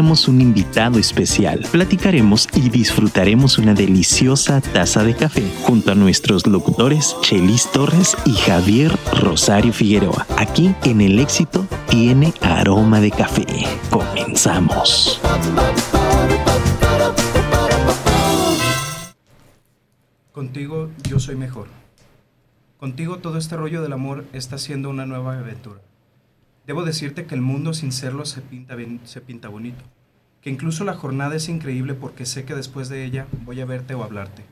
[0.00, 1.60] tenemos un invitado especial.
[1.70, 8.32] Platicaremos y disfrutaremos una deliciosa taza de café junto a nuestros locutores Chelis Torres y
[8.32, 10.26] Javier Rosario Figueroa.
[10.38, 13.44] Aquí en El Éxito tiene aroma de café.
[13.90, 15.20] Comenzamos.
[20.32, 21.66] Contigo yo soy mejor.
[22.78, 25.89] Contigo todo este rollo del amor está siendo una nueva aventura.
[26.66, 29.82] Debo decirte que el mundo sin serlo se pinta, se pinta bonito.
[30.40, 33.94] Que incluso la jornada es increíble porque sé que después de ella voy a verte
[33.94, 34.44] o hablarte.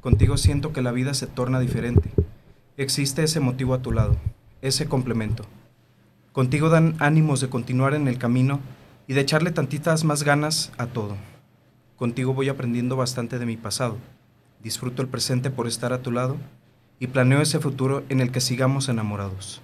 [0.00, 2.10] Contigo siento que la vida se torna diferente.
[2.76, 4.16] Existe ese motivo a tu lado,
[4.62, 5.44] ese complemento.
[6.32, 8.60] Contigo dan ánimos de continuar en el camino
[9.06, 11.16] y de echarle tantitas más ganas a todo.
[11.96, 13.96] Contigo voy aprendiendo bastante de mi pasado
[14.66, 16.36] disfruto el presente por estar a tu lado
[16.98, 19.62] y planeo ese futuro en el que sigamos enamorados.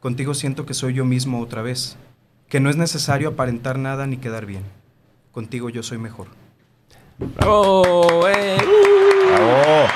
[0.00, 1.96] Contigo siento que soy yo mismo otra vez,
[2.48, 4.62] que no es necesario aparentar nada ni quedar bien.
[5.32, 6.28] Contigo yo soy mejor.
[7.18, 8.28] ¡Bravo!
[8.28, 8.58] Eh.
[9.28, 9.88] ¡Bravo!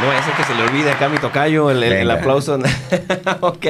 [0.00, 2.58] No hacer que se le olvide acá mi tocayo el, el aplauso.
[3.40, 3.66] ok.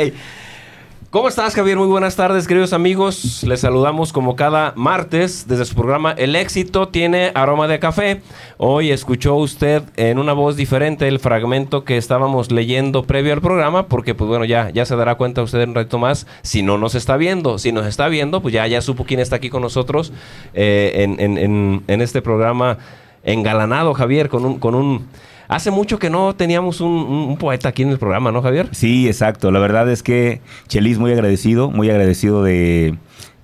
[1.15, 1.77] ¿Cómo estás, Javier?
[1.77, 3.45] Muy buenas tardes, queridos amigos.
[3.45, 8.21] Les saludamos como cada martes desde su programa El éxito tiene aroma de café.
[8.57, 13.87] Hoy escuchó usted en una voz diferente el fragmento que estábamos leyendo previo al programa,
[13.87, 16.79] porque pues bueno, ya, ya se dará cuenta usted en un rato más si no
[16.79, 17.59] nos está viendo.
[17.59, 20.13] Si nos está viendo, pues ya, ya supo quién está aquí con nosotros
[20.53, 22.79] eh, en, en, en, este programa
[23.23, 24.59] engalanado, Javier, con un...
[24.59, 25.07] Con un
[25.49, 28.69] Hace mucho que no teníamos un, poeta aquí en el programa, ¿no, Javier?
[28.73, 29.51] Sí, exacto.
[29.51, 32.97] La verdad es que Chelis, muy agradecido, muy agradecido de,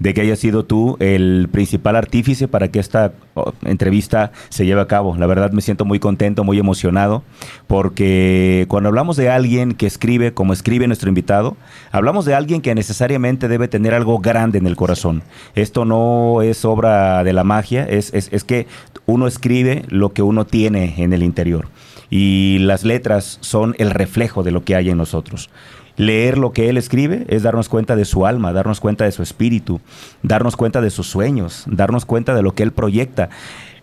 [0.03, 3.12] que hayas sido tú el principal artífice para que esta
[3.65, 5.15] entrevista se lleve a cabo.
[5.17, 7.23] La verdad me siento muy contento, muy emocionado,
[7.67, 11.59] porque cuando hablamos de alguien que escribe como escribe nuestro invitado,
[11.92, 15.23] hablamos de alguien que necesariamente debe tener algo grande en el corazón.
[15.55, 18.67] Esto no es obra de la magia, es, es, es que
[19.05, 21.69] uno escribe lo que uno tiene en el interior
[22.11, 25.48] y las letras son el reflejo de lo que hay en nosotros.
[25.97, 29.23] Leer lo que él escribe es darnos cuenta de su alma, darnos cuenta de su
[29.23, 29.81] espíritu,
[30.23, 33.29] darnos cuenta de sus sueños, darnos cuenta de lo que él proyecta.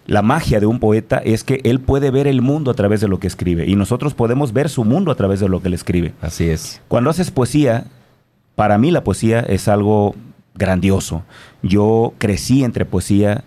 [0.06, 3.08] La magia de un poeta es que él puede ver el mundo a través de
[3.08, 5.74] lo que escribe y nosotros podemos ver su mundo a través de lo que él
[5.74, 6.14] escribe.
[6.22, 6.82] Así es.
[6.88, 7.86] Cuando haces poesía,
[8.56, 10.16] para mí la poesía es algo
[10.56, 11.24] grandioso.
[11.62, 13.44] Yo crecí entre poesía,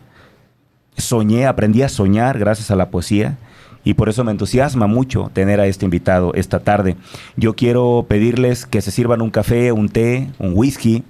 [0.97, 3.39] soñé, aprendí a soñar gracias a la poesía
[3.85, 6.97] y por eso me entusiasma mucho tener a este invitado esta tarde.
[7.37, 11.05] Yo quiero pedirles que se sirvan un café, un té, un whisky,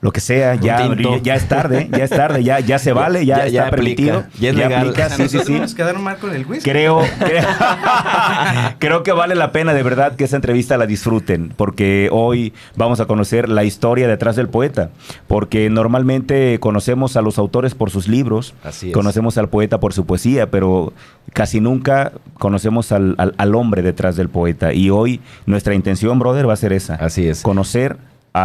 [0.00, 3.46] lo que sea, ya, ya es tarde, ya es tarde, ya, ya se vale, ya,
[3.46, 4.24] está permitido.
[4.38, 4.94] Ya es legal.
[5.16, 5.52] sí, sí, sí.
[5.54, 6.70] Nos quedaron mal con el whisky.
[6.70, 7.00] Creo,
[8.78, 13.00] creo, que vale la pena de verdad que esa entrevista la disfruten, porque hoy vamos
[13.00, 14.90] a conocer la historia detrás del poeta,
[15.26, 18.54] porque normalmente conocemos a los autores por sus libros,
[18.92, 20.92] conocemos al poeta por su poesía, pero
[21.32, 24.72] casi nunca conocemos al, al, al hombre detrás del poeta.
[24.72, 26.94] Y hoy nuestra intención, brother, va a ser esa.
[26.94, 27.42] Así es.
[27.42, 27.96] Conocer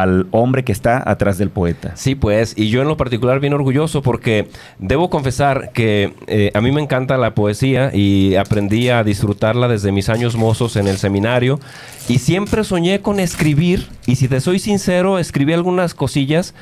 [0.02, 1.92] al hombre que está atrás del poeta.
[1.96, 4.48] Sí, pues, y yo en lo particular bien orgulloso porque
[4.80, 9.92] debo confesar que eh, a mí me encanta la poesía y aprendí a disfrutarla desde
[9.92, 11.60] mis años mozos en el seminario
[12.08, 16.56] y siempre soñé con escribir y si te soy sincero, escribí algunas cosillas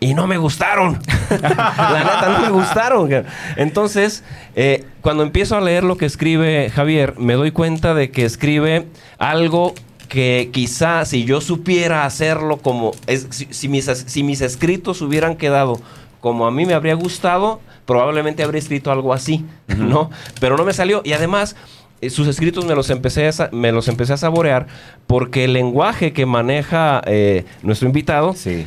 [0.00, 0.98] y no me gustaron.
[1.30, 3.10] la neta, no me gustaron.
[3.56, 4.24] Entonces,
[4.54, 8.86] eh, cuando empiezo a leer lo que escribe Javier, me doy cuenta de que escribe
[9.18, 9.74] algo
[10.08, 12.92] que quizá si yo supiera hacerlo como,
[13.30, 15.80] si, mis, si mis escritos hubieran quedado
[16.20, 20.10] como a mí me habría gustado, probablemente habría escrito algo así, ¿no?
[20.40, 21.00] Pero no me salió.
[21.04, 21.54] Y además,
[22.00, 24.66] eh, sus escritos me los, empecé a, me los empecé a saborear
[25.06, 28.66] porque el lenguaje que maneja eh, nuestro invitado sí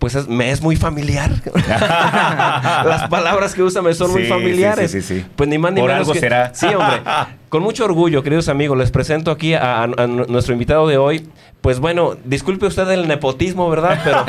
[0.00, 1.30] pues me es muy familiar.
[1.54, 4.90] Las palabras que usa me son muy familiares.
[4.90, 6.52] Sí, sí, pues ni más ni Por menos algo será.
[6.54, 7.02] Sí, hombre.
[7.50, 9.88] Con mucho orgullo, queridos amigos, les presento aquí a,
[10.28, 11.26] nuestro invitado de hoy.
[11.60, 14.00] Pues bueno, disculpe usted el nepotismo, ¿verdad?
[14.04, 14.24] Pero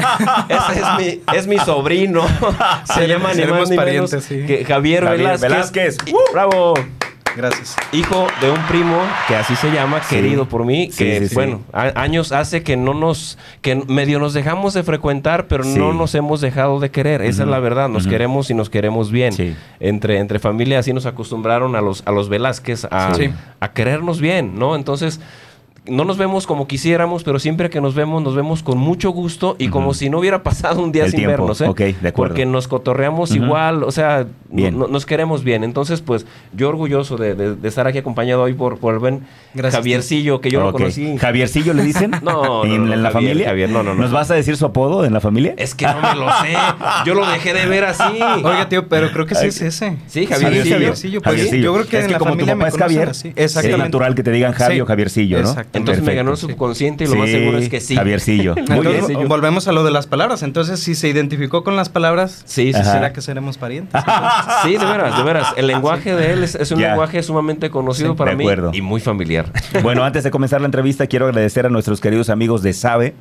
[0.50, 2.26] ese es mi, es mi sobrino.
[2.84, 5.42] Se llama ni más ni menos que Javier, Velázquez.
[5.42, 5.98] Velázquez.
[6.34, 6.74] ¡Bravo!
[7.36, 7.76] Gracias.
[7.92, 8.98] Hijo de un primo
[9.28, 13.76] que así se llama, querido por mí, que bueno, años hace que no nos, que
[13.76, 17.22] medio nos dejamos de frecuentar, pero no nos hemos dejado de querer.
[17.22, 19.58] Esa es la verdad, nos queremos y nos queremos bien.
[19.80, 23.14] Entre, entre familia así nos acostumbraron a los, a los Velázquez a,
[23.60, 24.76] a querernos bien, ¿no?
[24.76, 25.20] Entonces
[25.88, 29.56] no nos vemos como quisiéramos, pero siempre que nos vemos, nos vemos con mucho gusto
[29.58, 31.38] y como si no hubiera pasado un día El sin tiempo.
[31.38, 31.68] vernos, ¿eh?
[31.68, 32.14] Ok, de acuerdo.
[32.14, 34.78] Porque nos cotorreamos igual, o sea, Bien.
[34.78, 35.64] no- nos queremos bien.
[35.64, 39.22] Entonces, pues, yo orgulloso de, de- de estar aquí acompañado hoy por, por el buen
[39.56, 41.18] Gracias, Javiercillo, que yo lo conocí.
[41.18, 42.12] ¿Javiercillo le dicen?
[42.22, 43.48] No, no, ¿En, no, en la Javier, familia?
[43.48, 44.02] Javier, no, no, no.
[44.02, 45.56] ¿Nos vas a decir su apodo en la familia?
[45.58, 46.54] Es que no me lo sé.
[47.06, 48.20] Yo lo dejé de ver así.
[48.44, 49.98] Oiga, tío, pero creo que sí es ese.
[50.08, 50.76] Sí, Javiercillo.
[50.76, 51.64] Javiercillo, pues, Javiercillo.
[51.64, 53.34] yo creo que es en que la como tu familia papá me es Javier, así.
[53.36, 54.82] es natural que te digan Javi Sí.
[54.82, 55.50] o Javiercillo, ¿no?
[55.50, 55.71] Exacto.
[55.74, 57.96] Entonces me ganó el subconsciente y lo más seguro es que sí.
[57.96, 58.56] Javiercillo.
[58.68, 59.28] Muy Entonces, bien.
[59.28, 60.44] volvemos a lo de las palabras.
[60.44, 62.84] Entonces, si se identificó con las palabras, Sí, sí.
[62.84, 64.02] ¿será que seremos parientes?
[64.64, 65.54] Sí, de veras, de veras.
[65.56, 66.90] El lenguaje de él es, es un Ya.
[66.90, 68.72] lenguaje sumamente conocido Sí, para de mí acuerdo.
[68.74, 69.46] y muy familiar.
[69.82, 73.16] Bueno, antes de comenzar la entrevista, quiero agradecer a nuestros queridos amigos de Sabe.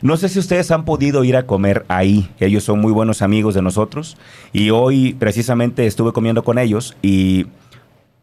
[0.00, 2.30] No sé si ustedes han podido ir a comer ahí.
[2.38, 4.16] Ellos son muy buenos amigos de nosotros.
[4.52, 7.46] Y hoy precisamente estuve comiendo con ellos y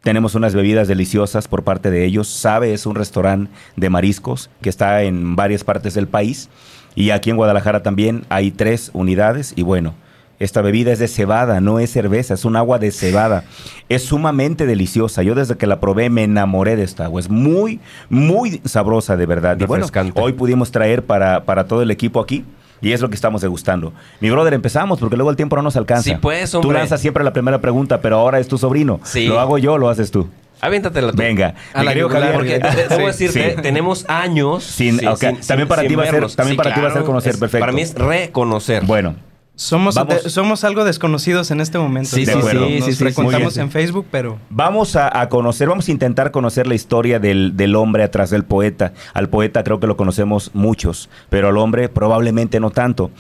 [0.06, 2.28] tenemos unas bebidas deliciosas por parte de ellos.
[2.28, 6.48] Sabe es un restaurante de mariscos que está en varias partes del país.
[6.94, 9.54] Y aquí en Guadalajara también hay tres unidades.
[9.56, 9.96] Y bueno,
[10.38, 13.46] esta bebida es de cebada, no es cerveza, es un agua de cebada.
[13.90, 15.24] Es sumamente deliciosa.
[15.24, 17.19] Yo desde que la probé me enamoré de esta agua.
[17.19, 19.58] Es muy, muy sabrosa de verdad.
[19.60, 22.46] Y bueno, hoy pudimos traer para, para todo el equipo aquí.
[22.81, 23.94] Y es lo que estamos degustando.
[24.19, 26.04] Mi brother, empezamos porque luego el tiempo no nos alcanza.
[26.04, 29.00] Sí, pues, Tú lanzas siempre la primera pregunta, pero ahora es tu sobrino.
[29.04, 29.27] Sí.
[29.27, 30.27] Lo hago yo, lo haces tú.
[30.62, 31.18] Aviéntatela tú.
[31.18, 31.54] Venga.
[31.74, 33.25] A la Javier, Porque debo Sí.
[33.27, 33.62] decirte, Sí.
[33.62, 35.19] tenemos años Sin- sí, ok.
[35.48, 37.62] También para ti va a ser- también para ti va a ser conocer, es- perfecto.
[37.62, 38.83] Para mí es reconocer.
[38.86, 39.16] Bueno,
[39.57, 40.24] Somos, Vamos.
[40.24, 42.10] de- somos algo desconocidos en este momento.
[42.10, 45.69] Sí, sí, sí, nos sí, sí, sí, frecuentamos en Facebook, pero Vamos a, a conocer,
[45.69, 48.92] vamos a intentar conocer la historia del, del hombre atrás del poeta.
[49.13, 53.12] Al poeta creo que lo conocemos muchos, pero al hombre probablemente no tanto.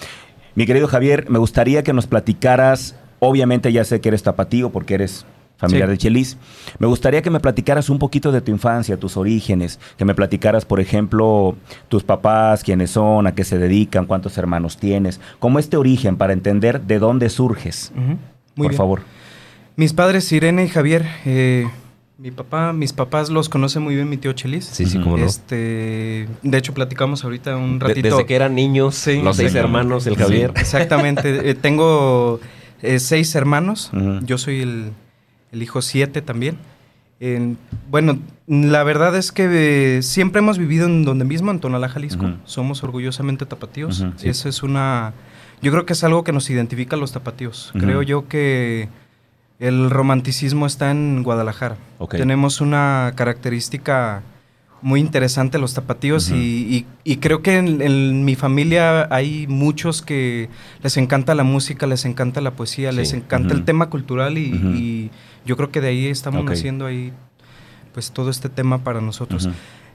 [0.55, 4.95] Mi querido Javier, me gustaría que nos platicaras, obviamente ya sé que eres tapatío porque
[4.95, 5.25] eres
[5.57, 5.91] familiar Sí.
[5.91, 6.37] de Chelis.
[6.79, 10.65] Me gustaría que me platicaras un poquito de tu infancia, tus orígenes, que me platicaras,
[10.65, 11.55] por ejemplo,
[11.89, 16.33] tus papás, quiénes son, a qué se dedican, cuántos hermanos tienes, como este origen para
[16.33, 17.91] entender de dónde surges.
[17.95, 18.17] ujú, muy
[18.55, 18.77] por bien.
[18.77, 19.01] favor.
[19.77, 21.67] Mis padres, Irene y Javier, eh,
[22.17, 24.63] mi papá, mis papás los conoce muy bien mi tío Chelis.
[24.65, 25.25] Sí, sí, cómo no.
[25.25, 28.07] Este, de hecho, platicamos ahorita un De- ratito.
[28.07, 30.51] desde que eran niños, Sí, los seis hermanos, el Sí, Javier.
[30.55, 31.49] exactamente.
[31.49, 32.39] Eh, tengo
[32.81, 33.91] eh, seis hermanos.
[34.23, 34.91] Yo soy el,
[35.51, 36.57] el hijo siete también.
[37.19, 37.57] En-
[37.89, 42.25] bueno, la verdad es que eh, siempre hemos vivido en donde mismo, en Tonalá, Jalisco.
[42.45, 44.05] Somos orgullosamente tapatíos.
[44.17, 44.29] Sí.
[44.29, 45.13] Eso es una...
[45.61, 47.71] Yo creo que es algo que nos identifica a los tapatíos.
[47.79, 48.89] Creo yo que
[49.59, 51.77] el romanticismo está en Guadalajara.
[52.17, 54.21] Tenemos una característica
[54.81, 60.01] muy interesante los tapatíos y, y- y creo que en, en mi familia hay muchos
[60.01, 60.49] que
[60.83, 65.09] les encanta la música, les encanta la poesía, les encanta el tema cultural y
[65.45, 66.51] yo creo que de ahí estamos Ok.
[66.51, 67.13] haciendo ahí
[67.93, 69.47] pues todo este tema para nosotros.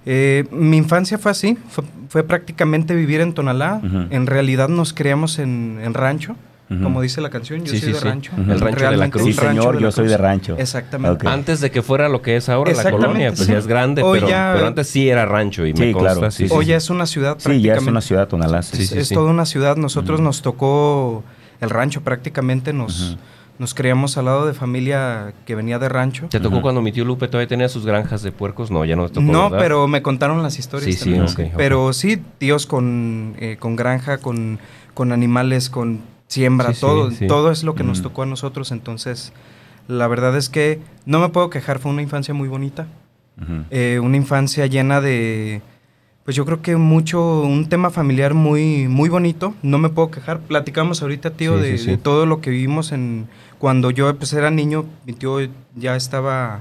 [0.07, 3.81] Eh, mi infancia fue así, fue, fue prácticamente vivir en Tonalá.
[4.11, 6.37] En realidad nos criamos en, en rancho,
[6.83, 8.05] como dice la canción, yo Sí, soy sí, de sí.
[8.05, 8.33] rancho.
[8.37, 9.25] El rancho de la Cruz.
[9.25, 10.57] Sí, señor, yo soy de rancho.
[10.57, 11.27] Exactamente.
[11.29, 13.53] Antes de que fuera lo que es ahora la colonia, pues sí.
[13.53, 16.13] ya es grande, pero, ya- pero antes sí era rancho y Sí, me consta.
[16.15, 16.71] claro, sí, sí, sí, Hoy sí.
[16.71, 17.67] ya es una ciudad Sí, prácticamente.
[17.67, 18.63] ya es una ciudad Tonalá.
[18.63, 18.77] sí.
[18.77, 19.15] Sí, es sí, es sí.
[19.15, 19.77] toda una ciudad.
[19.77, 21.25] Nosotros nos tocó
[21.61, 23.19] el rancho prácticamente, nos.
[23.61, 26.29] Nos criamos al lado de familia que venía de rancho.
[26.31, 28.71] ¿Te tocó cuando mi tío Lupe todavía tenía sus granjas de puercos?
[28.71, 29.27] No, ya no te tocó.
[29.31, 29.59] No, ¿verdad?
[29.59, 30.87] pero me contaron las historias.
[30.87, 31.59] Sí, sí, también, ok, ok.
[31.59, 34.59] Pero sí, tíos con, eh, con granja, con,
[34.95, 37.27] con animales, con siembra, Sí, sí, todo, sí.
[37.27, 38.09] todo es lo que nos Ujú.
[38.09, 38.73] tocó a nosotros.
[38.73, 39.35] Entonces,
[39.89, 42.87] la verdad es que no me puedo quejar, fue una infancia muy bonita.
[43.71, 45.61] Eh, una infancia llena de,
[46.31, 49.53] pues yo creo que mucho, un tema familiar muy, muy bonito.
[49.63, 50.39] No me puedo quejar.
[50.39, 51.91] Platicamos ahorita, tío, Sí, de, sí, sí.
[51.91, 53.27] de todo lo que vivimos en
[53.59, 54.85] cuando yo pues, era niño.
[55.07, 55.39] Mi tío
[55.75, 56.61] ya estaba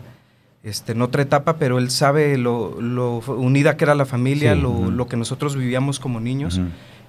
[0.64, 5.06] este, en otra etapa, pero él sabe lo, lo unida que era la familia, lo,
[5.08, 6.60] que nosotros vivíamos como niños.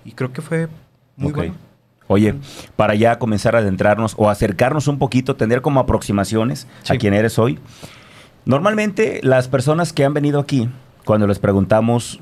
[0.05, 0.69] Y creo que fue
[1.17, 1.55] muy bueno.
[2.09, 2.35] Oye,
[2.77, 7.39] para ya comenzar a adentrarnos o acercarnos un poquito, tener como aproximaciones a quién eres
[7.39, 7.59] hoy.
[8.45, 10.69] Normalmente las personas que han venido aquí,
[11.07, 12.21] cuando les preguntamos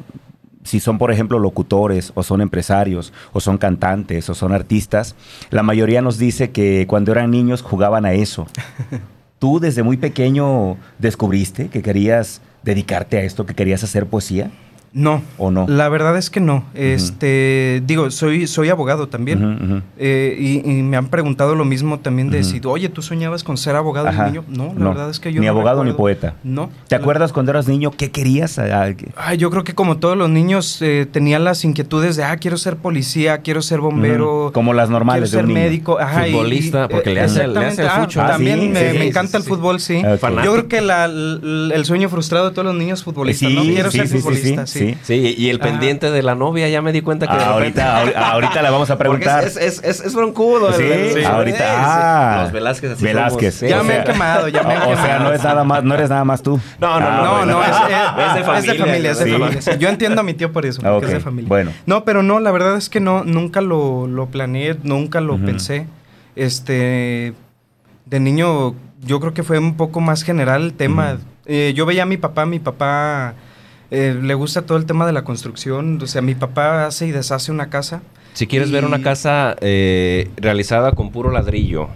[0.68, 5.16] si son, por ejemplo, locutores o son empresarios o son cantantes o son artistas,
[5.48, 8.46] la mayoría nos dice que cuando eran niños jugaban a eso.
[9.38, 14.50] ¿Tú desde muy pequeño descubriste que querías dedicarte a esto, que querías hacer poesía?
[14.92, 15.22] No.
[15.36, 15.66] ¿O no?
[15.68, 16.64] La verdad es que no.
[16.74, 19.82] Este, digo, soy, soy abogado también.
[19.98, 23.56] Eh, y, y me han preguntado lo mismo también de si, oye, ¿tú soñabas con
[23.56, 24.26] ser abogado de Ajá.
[24.26, 24.44] niño?
[24.48, 26.34] No, la verdad es que yo Ni no abogado ni poeta.
[26.42, 26.70] No.
[26.88, 28.58] ¿Te La- acuerdas cuando eras niño qué querías?
[28.58, 32.36] Ah, ah, yo creo que como todos los niños eh, tenía las inquietudes de, ah,
[32.36, 34.50] quiero ser policía, quiero ser bombero.
[34.52, 35.68] Como las normales quiero de un ser niño.
[35.70, 35.98] médico.
[36.00, 38.20] Ajá, y- Futbolista, y- porque le hace- le hace el Ah, fucho.
[38.22, 39.48] Ah, también sí, me, sí, me sí, encanta sí, el sí.
[39.48, 40.02] fútbol, sí.
[40.44, 43.62] Yo creo que la- el sueño frustrado de todos los niños futbolistas, Sí, ¿no?
[43.62, 44.94] Quiero sí, ser futbolista, sí, sí.
[44.94, 44.98] sí.
[45.02, 45.70] Sí, y el Ajá.
[45.70, 48.70] pendiente de la novia ya me di cuenta que de Ah, repente- ahorita, ahorita, le
[48.70, 49.44] vamos a Porque preguntar.
[49.44, 50.72] es, es, es, es broncudo.
[50.72, 51.58] Sí, el- el- ahorita.
[51.58, 53.54] sí, ah, Los Velázquez así Velázquez.
[53.54, 53.70] somos.
[53.70, 55.24] Ya Sí, me o han sea- quemado, ya me han o, o sea, quemado.
[55.24, 56.60] no es nada más, no eres nada más tú.
[56.78, 57.52] No, no, Ah, no, No, bueno.
[57.52, 57.76] no, es, es-
[58.28, 59.30] Es de es de familia, es de sí.
[59.32, 59.62] familia.
[59.62, 59.70] sí.
[59.78, 61.48] Yo entiendo a mi tío por eso, Ah, porque es ok, de familia.
[61.48, 61.72] bueno.
[61.86, 65.86] No, pero no, la verdad es que no, nunca lo, lo planeé, nunca lo pensé.
[66.36, 67.34] Este,
[68.06, 71.18] de niño, yo creo que fue un poco más general el tema.
[71.46, 73.34] Eh, yo veía a mi papá, mi papá
[73.90, 76.00] eh, le gusta todo el tema de la construcción.
[76.02, 78.02] O sea, mi papá hace y deshace una casa.
[78.34, 81.88] Si quieres ver una casa eh, realizada con puro ladrillo,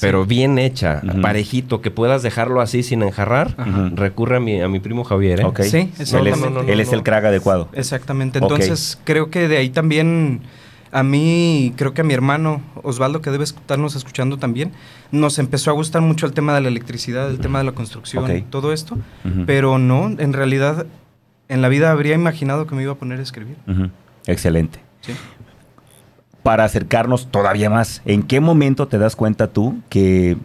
[0.00, 3.54] pero bien hecha, parejito, que puedas dejarlo así sin enjarrar,
[3.94, 5.40] recurre a mi, a mi primo Javier.
[5.40, 5.44] ¿eh?
[5.44, 5.60] Ok.
[5.62, 6.40] Sí, él es, exactamente.
[6.40, 6.96] No, no, no, él es no.
[6.96, 7.68] el crack adecuado.
[7.74, 8.38] Exactamente.
[8.38, 10.40] Entonces, creo que de ahí también
[10.92, 14.72] a mí, creo que a mi hermano Osvaldo, que debe estarnos escuchando también,
[15.12, 18.24] nos empezó a gustar mucho el tema de la electricidad, el tema de la construcción,
[18.24, 18.44] Ok.
[18.50, 18.98] todo esto.
[19.46, 20.86] Pero no, en realidad,
[21.50, 23.56] en la vida habría imaginado que me iba a poner a escribir.
[24.26, 24.78] Excelente.
[25.02, 25.12] Sí.
[26.42, 30.38] Para acercarnos todavía más, ¿en qué momento te das cuenta tú que,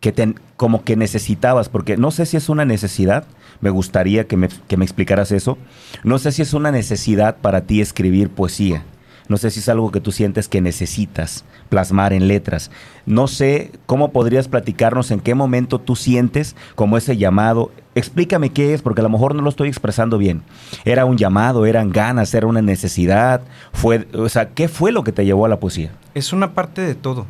[0.00, 1.68] que te- como que necesitabas?
[1.68, 3.24] Porque no sé si es una necesidad,
[3.60, 5.58] me gustaría que me, que me explicaras eso.
[6.02, 8.84] No sé si es una necesidad para ti escribir poesía.
[9.28, 12.70] No sé si es algo que tú sientes que necesitas plasmar en letras.
[13.06, 17.70] No sé cómo podrías platicarnos en qué momento tú sientes como ese llamado.
[17.94, 20.42] Explícame qué es, porque a lo mejor no lo estoy expresando bien.
[20.84, 21.64] ¿Era un llamado?
[21.66, 22.34] ¿Eran ganas?
[22.34, 23.42] ¿Era una necesidad?
[23.72, 25.92] Fue, o sea, ¿qué fue lo que te llevó a la poesía?
[26.14, 27.26] Es una parte de todo.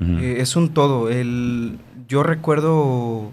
[0.00, 1.08] Eh, es un todo.
[1.10, 1.78] El,
[2.08, 3.32] yo recuerdo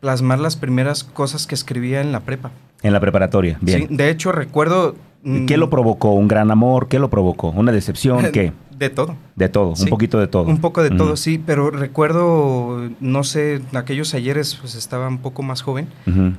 [0.00, 2.50] plasmar las primeras cosas que escribía en la prepa.
[2.82, 3.58] en la preparatoria.
[3.60, 3.88] Bien.
[3.88, 4.94] Sí, de hecho, recuerdo...
[5.24, 6.12] mm, ¿Qué lo provocó?
[6.12, 6.86] ¿Un gran amor?
[6.86, 7.48] ¿Qué lo provocó?
[7.50, 8.26] ¿Una decepción?
[8.32, 8.52] ¿Qué?
[8.78, 9.16] De todo.
[9.36, 10.42] De todo, un poquito de todo.
[10.44, 15.42] Un poco de todo, sí, pero recuerdo, no sé, aquellos ayeres, pues estaba un poco
[15.42, 15.88] más joven,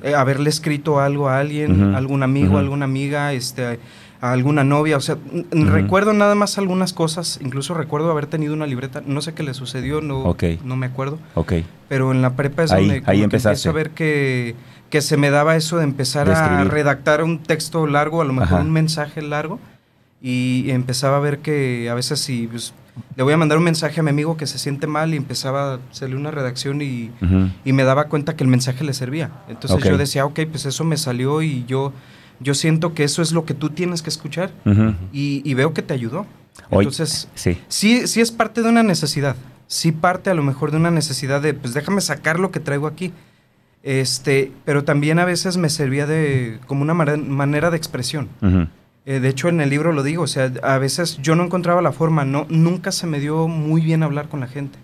[0.03, 3.79] eh, haberle escrito algo a alguien, algún amigo, alguna amiga, este,
[4.21, 5.17] a alguna novia, o sea,
[5.51, 9.53] recuerdo nada más algunas cosas, incluso recuerdo haber tenido una libreta, no sé qué le
[9.53, 11.53] sucedió, no, no me acuerdo, Ok.
[11.89, 14.55] pero en la prepa es Ahí- donde ahí empiezo a ver que,
[14.89, 18.33] que se me daba eso de empezar De a redactar un texto largo, a lo
[18.33, 18.61] mejor Ajá.
[18.63, 19.59] un mensaje largo,
[20.21, 22.73] y empezaba a ver que a veces si pues,
[23.15, 25.75] le voy a mandar un mensaje a mi amigo que se siente mal y empezaba
[25.75, 27.11] a salir una redacción y,
[27.65, 29.31] me daba cuenta que el mensaje le servía.
[29.47, 31.93] Entonces yo decía, ok, pues eso me salió y yo,
[32.39, 34.51] yo siento que eso es lo que tú tienes que escuchar
[35.13, 36.25] y, y veo que te ayudó.
[36.71, 37.57] Entonces, sí.
[37.67, 39.35] sí, sí es parte de una necesidad.
[39.67, 42.87] Sí parte a lo mejor de una necesidad de, pues déjame sacar lo que traigo
[42.87, 43.13] aquí.
[43.83, 48.27] Este, pero también a veces me servía de como una manera de expresión.
[48.41, 48.67] Ujú.
[49.09, 51.81] Eh, de hecho, en el libro lo digo, o sea, a veces yo no encontraba
[51.81, 54.77] la forma, no, nunca se me dio muy bien hablar con la gente.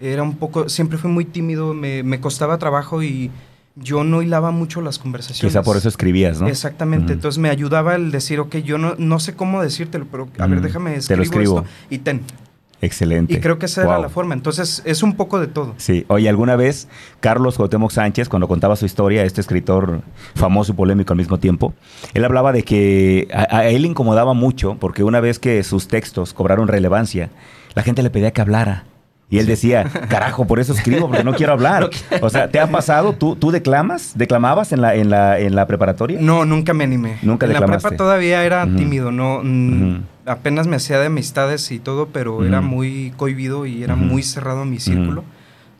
[0.00, 3.30] Era un poco, siempre fui muy tímido, me, me costaba trabajo y
[3.76, 5.52] yo no hilaba mucho las conversaciones.
[5.52, 6.48] Quizá por eso escribías, ¿no?
[6.48, 10.46] Exactamente, entonces me ayudaba el decir, ok, yo no, no sé cómo decírtelo, pero a
[10.48, 11.60] ver, déjame Te lo escribo escribo.
[11.60, 12.22] esto y ten.
[12.82, 13.32] Excelente.
[13.32, 15.72] Y creo que esa era la forma, entonces es un poco de todo.
[15.76, 16.88] Sí, oye, alguna vez
[17.20, 20.02] Carlos Cuauhtémoc Sánchez, cuando contaba su historia, este escritor
[20.34, 21.74] famoso y polémico al mismo tiempo,
[22.12, 25.86] él hablaba de que a, a él le incomodaba mucho porque una vez que sus
[25.86, 27.30] textos cobraron relevancia,
[27.74, 28.84] la gente le pedía que hablara.
[29.32, 31.88] Y él decía, carajo, por eso escribo, porque no quiero hablar.
[32.20, 33.14] O sea, ¿te ha pasado?
[33.14, 34.12] ¿Tú, tú declamas?
[34.14, 36.18] ¿Declamabas en la, en la, en la preparatoria?
[36.20, 37.16] No, nunca me animé.
[37.22, 40.02] Nunca En la prepa todavía era tímido, no mm.
[40.26, 44.64] Apenas me hacía de amistades y todo, pero era muy cohibido y era muy cerrado
[44.64, 45.24] mi círculo.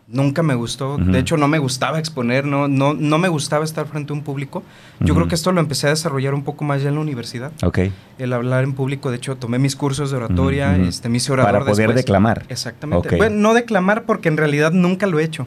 [0.08, 3.86] Nunca me gustó, de hecho no me gustaba exponer, no, no, no me gustaba estar
[3.86, 4.62] frente a un público.
[5.00, 7.50] Yo creo que esto lo empecé a desarrollar un poco más ya en la universidad.
[7.62, 7.78] Ok.
[8.18, 11.52] El hablar en público, de hecho tomé mis cursos de oratoria, este, me hice orador
[11.52, 11.96] Para poder después.
[11.96, 12.44] declamar.
[12.50, 13.16] Exactamente.
[13.16, 15.46] Bueno, no declamar porque en realidad nunca lo he hecho.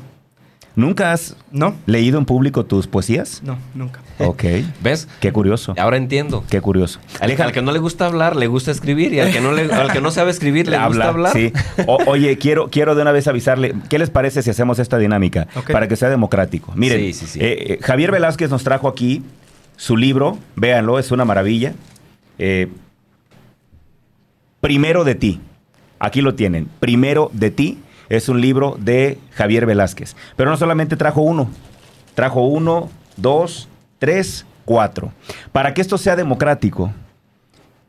[0.75, 3.41] ¿Nunca has No, leído en público tus poesías?
[3.43, 4.01] no, nunca.
[4.19, 4.43] Ok.
[4.83, 5.07] ¿Ves?
[5.21, 5.73] Qué curioso.
[5.77, 6.43] Ahora entiendo.
[6.49, 6.99] Qué curioso.
[7.21, 9.13] Al, al que no le gusta hablar, le gusta escribir.
[9.13, 11.33] Y al que no, le, al que no sabe escribir, le gusta hablar.
[11.33, 11.53] Sí.
[11.87, 15.47] O- oye, quiero, quiero de una vez avisarle, ¿qué les parece si hacemos esta dinámica?
[15.71, 16.73] Para que sea democrático.
[16.75, 17.39] Miren, Sí, sí, sí.
[17.41, 19.23] eh, eh, Javier Velázquez nos trajo aquí
[19.77, 21.73] su libro, véanlo, es una maravilla.
[22.37, 22.67] Eh,
[24.61, 25.39] Primero de ti.
[25.99, 26.67] Aquí lo tienen.
[26.79, 27.77] Primero de ti
[28.09, 30.15] es un libro de Javier Velázquez.
[30.35, 31.49] Pero no solamente trajo uno,
[32.13, 33.67] trajo uno, dos,
[33.99, 35.11] tres, cuatro.
[35.51, 36.91] Para que esto sea democrático,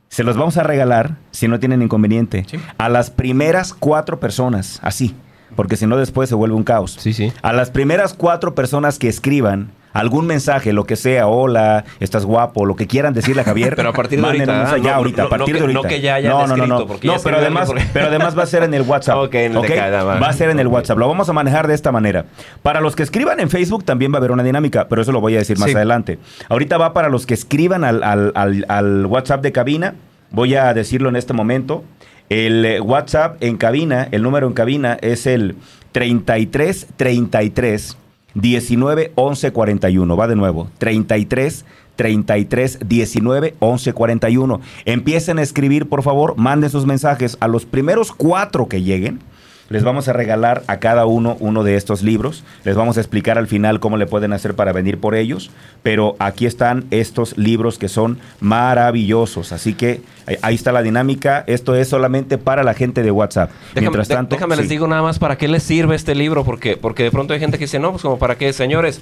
[0.09, 2.59] se los vamos a regalar, si no tienen inconveniente, Sí.
[2.79, 5.15] a las primeras cuatro personas, así,
[5.57, 6.97] porque si no después se vuelve un caos.
[6.99, 7.33] Sí, sí.
[7.43, 12.65] A las primeras cuatro personas que escriban algún mensaje, lo que sea, hola, estás guapo,
[12.67, 13.75] lo que quieran decirle a Javier.
[13.77, 14.77] Pero a partir de ahorita, ¿ah?
[14.77, 15.89] ya No, ahorita, no, a partir no de que- no ahorita.
[15.95, 16.79] que ya no, no, no, no.
[17.03, 19.17] No, pero además, pero además va a ser en el WhatsApp.
[19.27, 19.75] Ok, en el de ¿ok?
[19.75, 20.19] cada, va.
[20.19, 20.67] A ser en el.
[20.69, 20.99] WhatsApp.
[20.99, 22.25] Lo vamos a manejar de esta manera.
[22.63, 25.21] Para los que escriban en Facebook también va a haber una dinámica, pero eso lo
[25.21, 25.75] voy a decir más Sí.
[25.77, 26.19] adelante.
[26.49, 29.95] Ahorita va para los que escriban al, al- al- al WhatsApp de cabina.
[30.31, 31.85] Voy a decirlo en este momento.
[32.29, 35.55] El eh, WhatsApp en cabina, el número en cabina es el
[35.93, 37.97] 33 33
[38.37, 40.17] 19 11 41.
[40.17, 40.69] Va de nuevo.
[40.79, 41.65] 33
[41.97, 44.61] 33 19 11 41.
[44.85, 46.37] Empiecen a escribir, por favor.
[46.37, 49.21] Manden sus mensajes a los primeros cuatro que lleguen.
[49.69, 52.45] Les vamos a regalar a cada uno uno de estos libros.
[52.65, 55.51] Les vamos a explicar al final cómo le pueden hacer para venir por ellos.
[55.83, 59.53] Pero aquí están estos libros que son maravillosos.
[59.53, 61.43] Así que eh, ahí está la dinámica.
[61.47, 63.51] Esto es solamente para la gente de WhatsApp.
[63.75, 66.77] Déjame, Mientras tanto, déjame les digo nada más para qué les sirve este libro, porque,
[66.77, 69.01] porque de pronto hay gente que dice, no, pues como para qué, señores.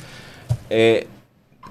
[0.70, 1.06] eh,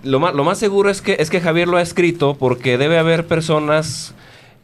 [0.04, 2.98] lo, más, lo más seguro es que, es que Javier lo ha escrito porque debe
[3.00, 4.14] haber personas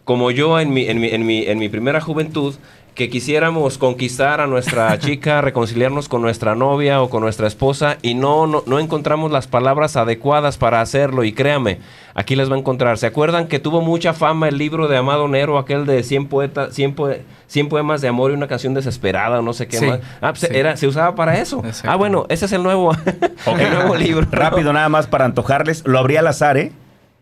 [0.03, 2.55] como yo en mi, en mi, en mi, en mi primera juventud
[2.99, 8.13] que quisiéramos conquistar a nuestra chica, reconciliarnos con nuestra novia o con nuestra esposa y
[8.13, 11.23] no, no, no encontramos las palabras adecuadas para hacerlo.
[11.23, 11.79] Y créame,
[12.13, 12.97] aquí las va a encontrar.
[12.97, 16.75] ¿Se acuerdan que tuvo mucha fama el libro de Amado Nero, aquel de 100, poetas,
[16.75, 19.85] 100, poe- 100 poemas de amor y una canción desesperada o no sé qué Sí,
[19.85, 20.01] más?
[20.19, 20.47] Ah, pues sí.
[20.51, 21.63] era, se usaba para eso.
[21.85, 22.91] Ah, bueno, ese es el nuevo,
[23.45, 24.27] el nuevo libro.
[24.29, 25.83] Rápido, nada más para antojarles.
[25.87, 26.73] Lo abrí al azar, ¿eh?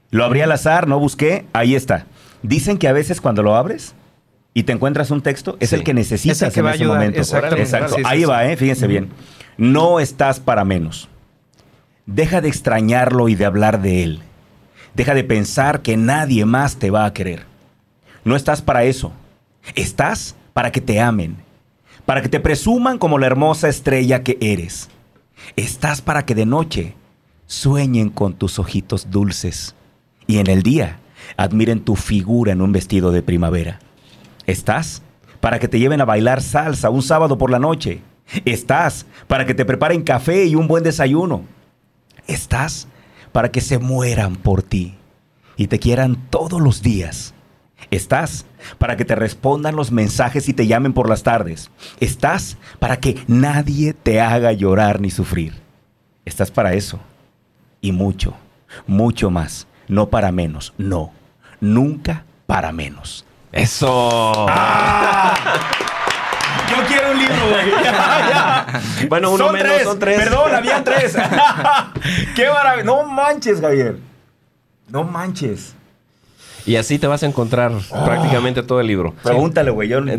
[0.10, 1.46] Lo abrí al azar, no busqué.
[1.54, 2.08] Ahí está.
[2.42, 3.94] Dicen que a veces cuando lo abres
[4.54, 5.76] y te encuentras un texto, es Sí.
[5.76, 7.20] el que necesitas Es el que en va ese ayudar, momento.
[7.20, 7.62] exactamente.
[7.64, 7.96] Exacto.
[7.96, 8.26] Sí, sí, Ahí sí.
[8.26, 8.58] va, ¿eh?
[8.58, 9.10] Fíjense bien.
[9.58, 11.10] No estás para menos.
[12.06, 14.20] Deja de extrañarlo y de hablar de él.
[14.96, 17.44] Deja de pensar que nadie más te va a querer.
[18.24, 19.12] No estás para eso.
[19.76, 21.36] Estás para que te amen.
[22.06, 24.90] Para que te presuman como la hermosa estrella que eres.
[25.56, 26.94] Estás para que de noche
[27.46, 29.76] sueñen con tus ojitos dulces
[30.26, 31.00] y en el día
[31.36, 33.80] admiren tu figura en un vestido de primavera.
[34.48, 35.04] Estás
[35.42, 38.02] para que te lleven a bailar salsa un sábado por la noche.
[38.46, 41.44] Estás para que te preparen café y un buen desayuno.
[42.28, 42.88] Estás
[43.32, 44.96] para que se mueran por ti
[45.58, 47.34] y te quieran todos los días.
[47.92, 48.46] Estás
[48.78, 51.70] para que te respondan los mensajes y te llamen por las tardes.
[52.00, 55.54] Estás para que nadie te haga llorar ni sufrir.
[56.26, 57.00] Estás para eso.
[57.80, 58.34] Y mucho,
[58.88, 59.68] mucho más.
[59.88, 60.74] No para menos.
[60.78, 61.12] No.
[61.62, 63.27] Nunca para menos.
[63.58, 64.46] Eso.
[64.50, 65.34] Ah.
[66.70, 67.68] Yo quiero un libro, güey.
[69.10, 70.18] Bueno, uno menos, son tres.
[70.20, 71.16] Perdón, habían tres.
[72.36, 72.84] Qué maravilla.
[72.84, 73.98] No manches, Javier.
[74.90, 75.74] No manches.
[76.66, 77.72] Y así te vas a encontrar
[78.06, 79.14] prácticamente todo el libro.
[79.24, 79.88] Pregúntale, güey.
[79.88, 79.98] Yo...
[80.00, 80.14] Algo.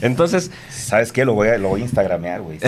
[0.00, 1.24] Entonces, ¿Sabes qué?
[1.24, 2.58] Lo voy a, lo voy a instagramear, güey.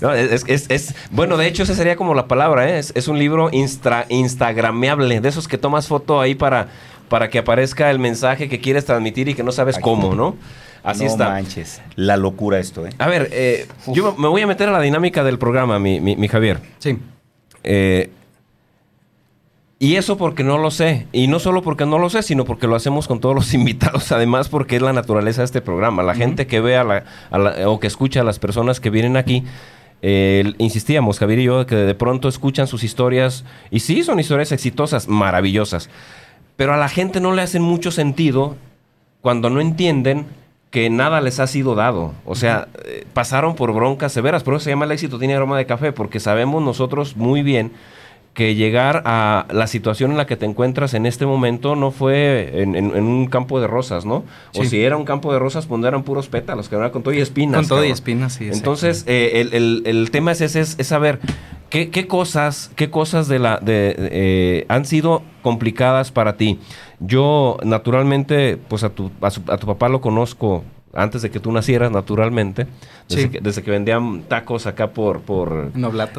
[0.00, 2.78] No no, es, es- es- bueno, de hecho, esa sería como la palabra, ¿eh?
[2.78, 6.68] Es, es un libro instra- instagrameable, de esos que tomas foto ahí para,
[7.08, 9.82] para que aparezca el mensaje que quieres transmitir y que no sabes Aquí.
[9.84, 10.36] cómo, ¿no?
[10.82, 11.30] Así no está.
[11.30, 11.80] manches.
[11.96, 12.90] La locura esto, ¿eh?
[12.98, 16.16] A ver, eh, yo me- voy a meter a la dinámica del programa, mi, mi-
[16.16, 16.60] mi Javier.
[16.78, 16.98] Sí.
[17.62, 18.10] Eh,
[19.78, 21.06] y eso porque no lo sé.
[21.12, 24.12] Y no solo porque no lo sé, sino porque lo hacemos con todos los invitados.
[24.12, 26.02] Además, porque es la naturaleza de este programa.
[26.02, 28.90] La gente que ve a la, a la- o que escucha a las personas que
[28.90, 29.44] vienen aquí.
[30.06, 33.44] eh, insistíamos, Javier y yo, que de pronto escuchan sus historias.
[33.70, 35.88] Y sí, son historias exitosas, maravillosas.
[36.56, 38.56] Pero a la gente no le hacen mucho sentido
[39.20, 40.26] cuando no entienden
[40.70, 42.12] que nada les ha sido dado.
[42.24, 44.42] O sea, eh, pasaron por broncas severas.
[44.42, 47.72] Por eso se llama el éxito tiene aroma de café, porque sabemos nosotros muy bien
[48.34, 52.50] que llegar a la situación en la que te encuentras en este momento no fue
[52.62, 54.24] en, en- en un campo de rosas, ¿no?
[54.56, 57.02] O si era un campo de rosas, pues no eran puros pétalos, que era con
[57.04, 57.60] todo y espinas.
[57.60, 57.92] Con todo y cabrón.
[57.94, 58.48] espinas, sí.
[58.50, 61.20] Entonces, eh, el, el- el tema es ese, es, es saber
[61.70, 66.58] qué, qué cosas, qué cosas de la, de, eh, han sido complicadas para ti.
[66.98, 71.40] Yo, naturalmente, pues a tu, a, su- a tu papá lo conozco antes de que
[71.40, 72.66] tú nacieras, naturalmente.
[73.08, 73.28] Desde, Sí.
[73.28, 75.70] que, desde que vendían tacos acá por, por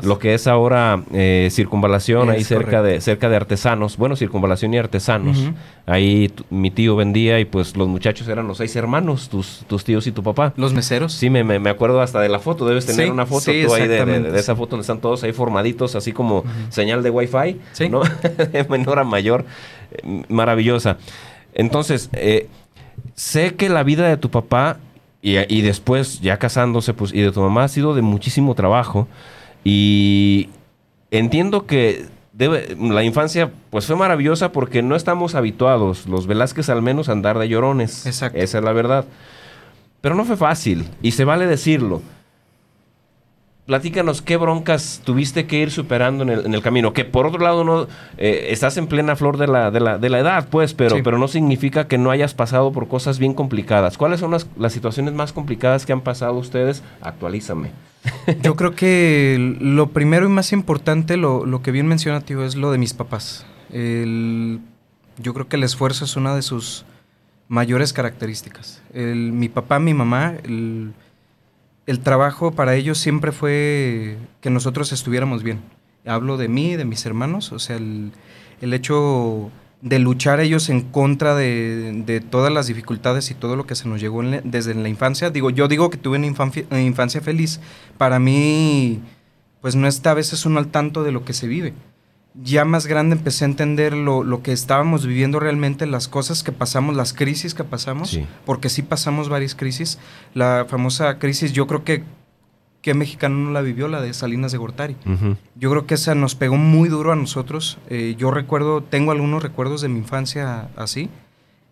[0.03, 3.97] lo que es ahora eh, circunvalación, ahí cerca de, cerca de artesanos.
[3.97, 5.49] Bueno, circunvalación y artesanos.
[5.87, 10.05] Ahí mi tío vendía y pues los muchachos eran los seis hermanos, tus, tus tíos
[10.07, 10.53] y tu papá.
[10.57, 11.13] Los meseros.
[11.13, 12.67] Sí, me, me, me acuerdo hasta de la foto.
[12.67, 14.81] Debes tener Sí, una foto sí, tú ahí de, de- exactamente, de esa foto donde
[14.81, 17.89] están todos ahí formaditos, así como señal de Wi-Fi, Sí.
[17.89, 18.01] ¿no?
[18.51, 19.45] de menor a mayor.
[19.91, 20.97] Eh, maravillosa.
[21.53, 22.47] Entonces, eh,
[23.13, 24.77] sé que la vida de tu papá
[25.21, 29.07] y, y después, ya casándose, pues, y de tu mamá ha sido de muchísimo trabajo.
[29.63, 30.49] Y
[31.11, 36.81] entiendo que debe, la infancia pues fue maravillosa porque no estamos habituados, los Velázquez al
[36.81, 38.05] menos, a andar de llorones.
[38.05, 38.37] Exacto.
[38.37, 39.05] Esa es la verdad.
[40.01, 42.01] Pero no fue fácil, y se vale decirlo.
[43.65, 46.93] Platícanos qué broncas tuviste que ir superando en el, en el camino.
[46.93, 50.09] Que por otro lado no eh, estás en plena flor de la, de la, de
[50.11, 51.01] la edad, pues, pero, Sí.
[51.03, 53.97] pero no significa que no hayas pasado por cosas bien complicadas.
[53.97, 56.83] ¿Cuáles son las, las situaciones más complicadas que han pasado ustedes?
[57.01, 57.71] Actualízame.
[58.43, 62.55] Yo creo que lo primero y más importante, lo, lo que bien menciona, tío, es
[62.55, 63.47] lo de mis papás.
[63.73, 64.59] El-
[65.17, 66.85] yo creo que el esfuerzo es una de sus
[67.47, 68.83] mayores características.
[68.93, 70.91] El- mi papá, mi mamá, el,
[71.85, 75.61] el trabajo para ellos siempre fue que nosotros estuviéramos bien.
[76.05, 78.11] Hablo de mí, de mis hermanos, o sea, el,
[78.61, 83.75] el hecho de luchar ellos en contra de, todas las dificultades y todo lo que
[83.75, 85.29] se nos llegó en desde la infancia.
[85.29, 87.59] Digo, yo digo que tuve una infancia, una infancia feliz.
[87.97, 89.01] Para mí,
[89.61, 91.73] pues no está a veces uno al tanto de lo que se vive.
[92.43, 96.51] Ya más grande empecé a entender lo, lo que estábamos viviendo realmente, las cosas que
[96.51, 98.25] pasamos, las crisis que pasamos, Sí.
[98.45, 99.99] porque sí pasamos varias crisis.
[100.33, 102.03] La famosa crisis, yo creo que,
[102.81, 103.87] ¿qué mexicano no la vivió?
[103.87, 104.97] La de Salinas de Gortari.
[105.55, 107.77] Yo creo que esa nos pegó muy duro a nosotros.
[107.89, 111.09] Eh, yo recuerdo, tengo algunos recuerdos de mi infancia así,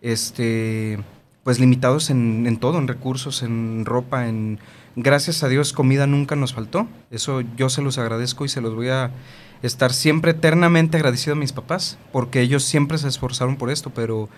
[0.00, 0.98] este,
[1.42, 4.58] pues limitados en, en todo, en recursos, en ropa, en...
[4.96, 6.86] Gracias a Dios comida nunca nos faltó.
[7.10, 9.10] Eso yo se los agradezco y se los voy a
[9.66, 14.28] estar siempre eternamente agradecido a mis papás, porque ellos siempre se esforzaron por esto, pero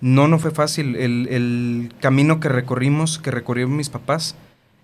[0.00, 0.96] no, no fue fácil.
[0.96, 4.36] El, el camino que recorrimos, que recorrieron mis papás,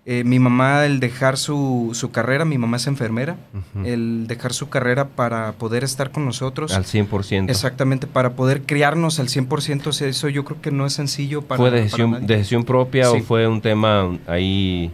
[0.05, 3.37] eh, mi mamá, el dejar su, su carrera, mi mamá es enfermera,
[3.85, 6.73] el dejar su carrera para poder estar con nosotros.
[6.73, 7.49] Al 100%.
[7.49, 11.41] Exactamente, para poder criarnos al 100%, o sea, eso yo creo que no es sencillo
[11.43, 12.27] para ¿Fue para decisión, nadie.
[12.27, 13.19] decisión propia Sí.
[13.19, 14.91] o fue un tema ahí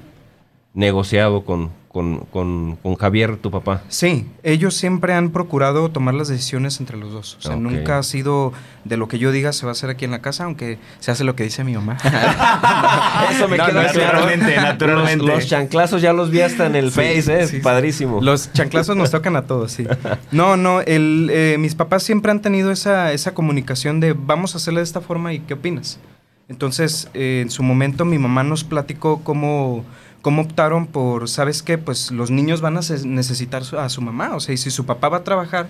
[0.76, 3.82] negociado con, con, con, con Javier, tu papá?
[3.89, 7.36] Sí, ellos siempre han procurado tomar las decisiones entre los dos.
[7.39, 8.54] O sea, nunca ha sido
[8.86, 11.10] de lo que yo diga se va a hacer aquí en la casa, aunque se
[11.12, 11.97] hace lo que dice mi mamá.
[13.32, 14.13] Eso me No, queda no, claro.
[14.19, 15.25] naturalmente, naturalmente.
[15.25, 17.47] Los, los chanclazos ya los vi hasta en el Sí, Face, ¿eh?
[17.47, 17.62] sí, sí.
[17.62, 18.21] Padrísimo.
[18.21, 19.86] Los chanclazos nos tocan a todos, sí.
[20.32, 24.58] No, no, el, eh, mis papás siempre han tenido esa, esa comunicación de vamos a
[24.58, 25.99] hacerle de esta forma y qué opinas.
[26.47, 29.84] Entonces, eh, en su momento mi mamá nos platicó cómo,
[30.21, 31.77] cómo optaron por, ¿sabes qué?
[31.77, 35.10] Pues los niños van a necesitar a su mamá, o sea, y si su papá
[35.10, 35.67] va a trabajar,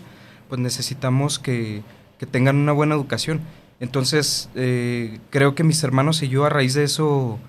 [0.47, 1.83] pues necesitamos que,
[2.17, 3.41] que tengan una buena educación.
[3.79, 7.39] Entonces, eh, creo que mis hermanos y yo a raíz de eso,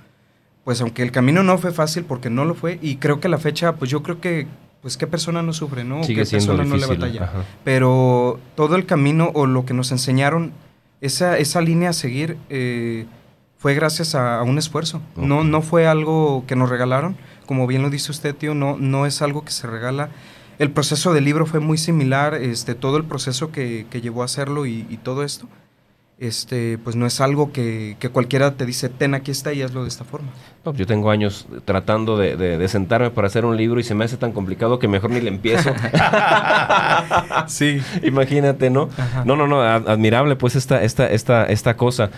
[0.64, 3.38] pues aunque el camino no fue fácil, porque no lo fue, y creo que la
[3.38, 4.46] fecha, pues yo creo que,
[4.82, 6.04] pues qué persona no sufre, ¿no?
[6.04, 6.88] Sigue qué persona difícil.
[6.88, 7.24] no le batalla.
[7.24, 7.44] ajá.
[7.64, 10.52] Pero todo el camino o lo que nos enseñaron,
[11.00, 13.06] esa, esa línea a seguir, eh,
[13.60, 15.00] fue gracias a, a un esfuerzo.
[15.16, 15.44] No, Ok.
[15.44, 19.22] no fue algo que nos regalaron, como bien lo dice usted, tío, no, no es
[19.22, 20.08] algo que se regala.
[20.58, 24.24] El proceso del libro fue muy similar, este, todo el proceso que, que llevó a
[24.24, 25.46] hacerlo y, y todo esto,
[26.18, 29.84] este, pues no es algo que, que cualquiera te dice, ten, aquí está y hazlo
[29.84, 30.28] de esta forma.
[30.66, 33.94] No, yo tengo años tratando de, de- de sentarme para hacer un libro y se
[33.94, 35.70] me hace tan complicado que mejor ni le empiezo.
[37.46, 37.80] Sí.
[38.02, 38.88] Imagínate, ¿no?
[38.96, 39.24] Ajá.
[39.24, 42.10] No, no, no, ad- admirable pues esta, esta, esta, esta cosa.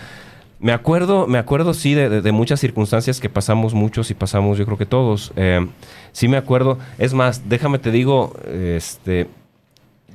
[0.63, 4.57] Me acuerdo, me acuerdo sí de, de- de muchas circunstancias que pasamos muchos y pasamos
[4.57, 5.33] yo creo que todos.
[5.35, 5.67] Eh,
[6.13, 9.27] sí me acuerdo, es más, déjame te digo, este,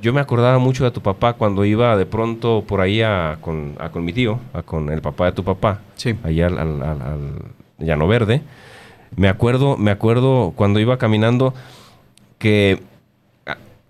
[0.01, 3.75] yo me acordaba mucho de tu papá cuando iba de pronto por ahí a, con,
[3.79, 6.15] a con mi tío, a con el papá de tu papá, Sí.
[6.25, 7.31] allá al, al- al- al
[7.79, 8.41] Llano Verde.
[9.17, 11.53] Me acuerdo, me acuerdo cuando iba caminando
[12.39, 12.81] que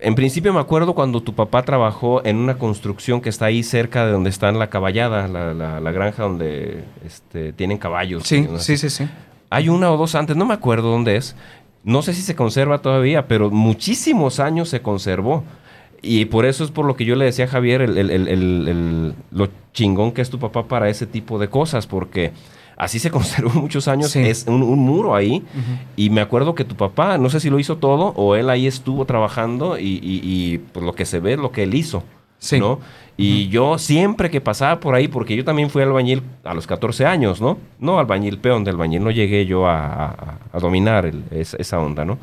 [0.00, 4.06] en principio me acuerdo cuando tu papá trabajó en una construcción que está ahí cerca
[4.06, 8.22] de donde está la caballada, la, la- la granja donde este, tienen caballos.
[8.24, 8.58] Sí, ¿no?
[8.58, 9.08] sí, sí, sí.
[9.50, 11.34] Hay una o dos antes, no me acuerdo dónde es.
[11.84, 15.42] No sé si se conserva todavía, pero muchísimos años se conservó.
[16.00, 19.14] Y por eso es por lo que yo le decía a Javier el- el- el-
[19.32, 22.32] lo chingón que es tu papá para ese tipo de cosas, porque
[22.78, 24.10] así se conservó muchos años.
[24.10, 24.20] Sí.
[24.20, 25.42] Es un, un muro ahí.
[25.96, 28.66] Y me acuerdo que tu papá, no sé si lo hizo todo o él ahí
[28.66, 32.02] estuvo trabajando y, y, y, pues, lo que se ve es lo que él hizo.
[32.40, 32.60] Sí.
[32.60, 32.78] ¿no?
[33.16, 37.04] Y yo siempre que pasaba por ahí, porque yo también fui albañil a los 14
[37.04, 37.58] años, ¿no?
[37.80, 42.04] No albañil peón, de albañil no llegué yo a, a- a dominar el- esa onda,
[42.04, 42.16] ¿no?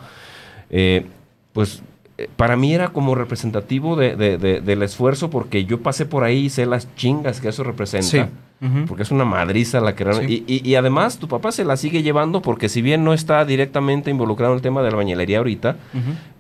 [0.70, 1.06] Eh,
[1.52, 1.84] pues
[2.18, 6.24] eh, para mí era como representativo de- de- de- del esfuerzo porque yo pasé por
[6.24, 8.08] ahí y sé las chingas que eso representa.
[8.08, 8.22] Sí.
[8.88, 10.12] Porque es una madriza la que...
[10.14, 10.44] Sí.
[10.48, 13.46] Y, y- y además tu papá se la sigue llevando porque si bien no está
[13.46, 15.76] directamente involucrado en el tema de la bañilería ahorita,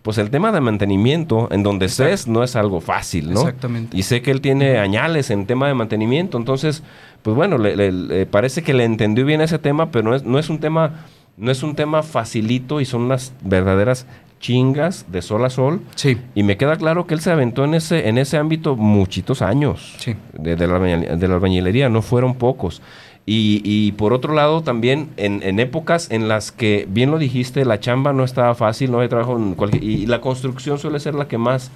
[0.01, 3.39] pues el tema de mantenimiento en donde estés no es algo fácil, ¿no?
[3.41, 3.97] Exactamente.
[3.97, 6.83] Y sé que él tiene añales en tema de mantenimiento, entonces,
[7.23, 10.23] pues bueno, le, le- le parece que le entendió bien ese tema, pero no es,
[10.23, 11.05] no es un tema,
[11.37, 14.05] no es un tema facilito y son unas verdaderas
[14.45, 15.81] chingas de sol a sol.
[15.95, 16.17] Sí.
[16.35, 19.95] Y me queda claro que él se aventó en ese, en ese ámbito muchitos años
[19.97, 20.15] Sí.
[20.33, 22.81] de, de la, de la albañilería, no fueron pocos.
[23.25, 27.65] Y, y por otro lado, también en, en épocas en las que, bien lo dijiste,
[27.65, 29.83] la chamba no estaba fácil, no había trabajo en cualquier...
[29.83, 31.71] Y la construcción suele ser la que más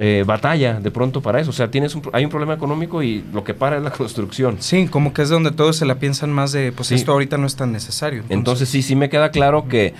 [0.00, 1.50] eh, batalla de pronto para eso.
[1.50, 4.56] O sea, tienes un hay un problema económico y lo que para es la construcción.
[4.58, 6.96] Sí, como que es donde todos se la piensan más de, pues Sí.
[6.96, 8.24] esto ahorita no es tan necesario.
[8.28, 9.94] Entonces sí, sí me queda claro que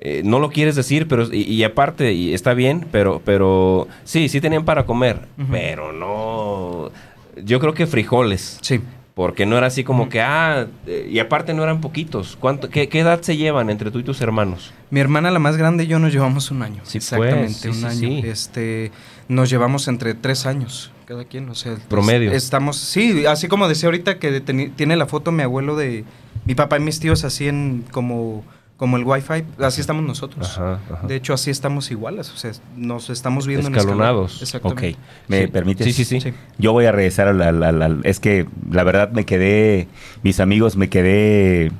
[0.00, 4.28] eh, no lo quieres decir, pero y, y aparte y está bien, pero pero sí,
[4.28, 6.90] sí tenían para comer, pero no.
[7.42, 8.80] Yo creo que frijoles, Sí.
[9.14, 12.36] porque no era así como que ah eh, y aparte no eran poquitos.
[12.38, 14.72] ¿Cuánto, qué, qué edad se llevan entre tú y tus hermanos?
[14.90, 16.80] Mi hermana, la más grande, y yo nos llevamos un año.
[16.84, 18.22] Sí, Exactamente, pues, sí, un sí, año.
[18.22, 18.28] sí.
[18.28, 18.92] Este,
[19.28, 21.72] nos llevamos entre tres años, cada quien, o sea.
[21.74, 22.32] es- Promedio.
[22.32, 26.04] estamos, sí, así como decía ahorita que tiene la foto mi abuelo de
[26.46, 28.44] mi papá y mis tíos así en como,
[28.76, 30.50] como el wifi, así estamos nosotros.
[30.58, 31.06] Ajá, ajá.
[31.06, 34.36] De hecho, así estamos iguales, o sea, nos estamos viendo Escalonados.
[34.38, 34.72] en escalón.
[34.72, 34.98] Ok, Exactamente.
[35.28, 35.46] ¿me Sí.
[35.48, 35.86] permites?
[35.86, 36.20] Sí, sí, sí.
[36.20, 36.34] Sí.
[36.58, 39.88] Yo voy a regresar al, al- al- al- Es que la verdad me quedé,
[40.22, 41.72] mis amigos, me quedé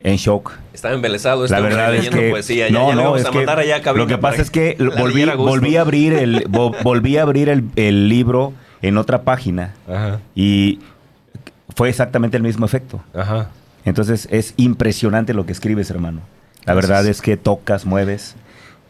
[0.00, 0.52] en shock.
[0.74, 2.68] Estaba embelesado este La verdad es leyendo que poesía.
[2.68, 4.50] Ya, no, ya no, vamos es a que mandar allá a lo que pasa es
[4.50, 9.22] que volví, volví a abrir el vo- volví a abrir el, el libro en otra
[9.22, 10.80] página Ajá, y
[11.76, 13.00] fue exactamente el mismo efecto.
[13.14, 13.48] ajá.
[13.84, 16.20] Entonces es impresionante lo que escribes, hermano.
[16.64, 16.90] La Gracias.
[16.90, 18.36] verdad es que tocas, mueves,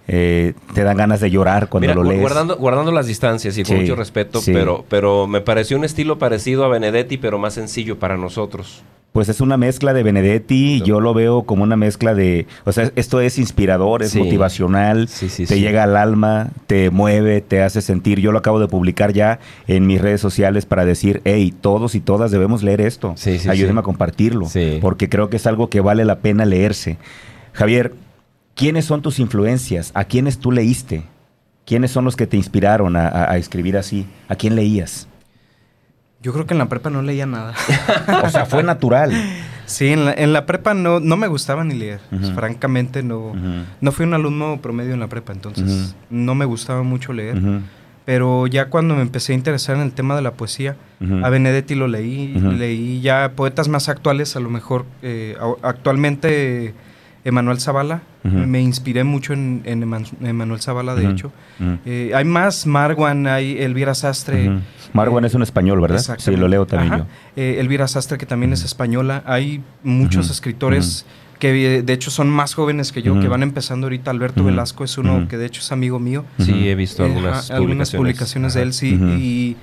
[0.08, 2.20] eh, te dan ganas de llorar cuando Mira, lo lees.
[2.20, 4.52] Guardando, guardando las distancias y con Sí, mucho respeto, sí.
[4.52, 8.82] pero, pero me pareció un estilo parecido a Benedetti, pero más sencillo para nosotros.
[9.12, 12.90] Pues es una mezcla de Benedetti, yo lo veo como una mezcla de, o sea,
[12.96, 14.18] esto es inspirador, es Sí.
[14.18, 18.20] motivacional, Sí, sí, te llega al alma, te mueve, te hace sentir.
[18.20, 22.00] Yo lo acabo de publicar ya en mis redes sociales para decir, hey, todos y
[22.00, 23.14] todas debemos leer esto.
[23.50, 24.46] Ayúdenme a compartirlo,
[24.80, 26.96] porque creo que es algo que vale la pena leerse.
[27.52, 27.92] Javier,
[28.54, 29.90] ¿quiénes son tus influencias?
[29.92, 31.02] ¿A quiénes tú leíste?
[31.66, 34.06] ¿Quiénes son los que te inspiraron a, a- a escribir así?
[34.28, 35.06] ¿A quién leías?
[36.22, 37.54] Yo creo que en la prepa no leía nada.
[38.24, 39.12] O sea, fue natural.
[39.66, 42.00] sí, en la, en la prepa no, no me gustaba ni leer.
[42.34, 43.32] Francamente, no,
[43.80, 47.40] no fui un alumno promedio en la prepa, entonces no me gustaba mucho leer.
[48.04, 50.76] Pero ya cuando me empecé a interesar en el tema de la poesía,
[51.22, 56.74] a Benedetti lo leí, leí ya poetas más actuales, a lo mejor eh, actualmente
[57.24, 61.30] Emanuel Zavala, me inspiré mucho en, en Eman- Emanuel Zavala, de hecho.
[61.86, 64.50] Eh, hay más, Marwan, hay Elvira Sastre.
[64.92, 66.16] Marwan eh, es un español, ¿verdad?
[66.18, 67.06] Sí, lo leo también Ajá.
[67.36, 69.22] Eh, Elvira Sastre, que también es española.
[69.26, 71.06] Hay muchos escritores
[71.38, 74.10] que eh, de hecho son más jóvenes que yo, que van empezando ahorita.
[74.10, 74.44] Alberto.
[74.44, 76.24] Velasco es uno que de hecho es amigo mío.
[76.38, 78.94] Sí, he visto algunas, ajá, algunas publicaciones de él, sí.
[79.18, 79.56] Y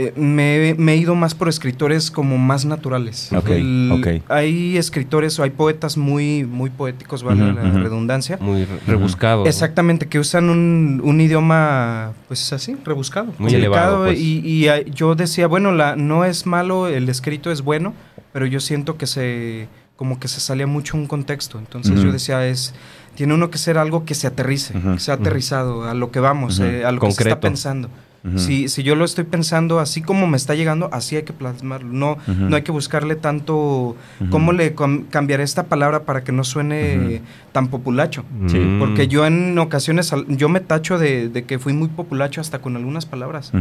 [0.00, 3.32] eh, me, me he ido más por escritores como más naturales.
[3.32, 3.50] Ok,
[3.92, 4.06] ok.
[4.28, 8.38] Hay escritores o hay poetas muy, muy poéticos, vale la redundancia.
[8.40, 9.42] Muy re- rebuscado.
[9.42, 9.48] ¿no?
[9.48, 13.34] Exactamente, que usan un, un idioma, pues así, rebuscado.
[13.38, 14.20] Muy elevado, pues.
[14.20, 17.92] Y, y, yo decía, bueno, la, no es malo, el escrito es bueno,
[18.32, 21.58] pero yo siento que se, como que se salía mucho un contexto.
[21.58, 22.72] Entonces yo decía, es,
[23.16, 26.60] tiene uno que ser algo que se aterrice, que sea aterrizado a lo que vamos,
[26.60, 27.90] eh, a lo que se está pensando.
[28.36, 31.92] Si, si yo lo estoy pensando así como me está llegando, así hay que plasmarlo.
[31.92, 33.54] No, no hay que buscarle tanto,
[34.20, 34.30] Ujú.
[34.30, 38.24] ¿cómo le cam- cambiaré esta palabra para que no suene tan populacho?
[38.48, 38.78] Sí, Mm.
[38.80, 42.76] Porque yo en ocasiones, yo me tacho de, de que fui muy populacho hasta con
[42.76, 43.52] algunas palabras.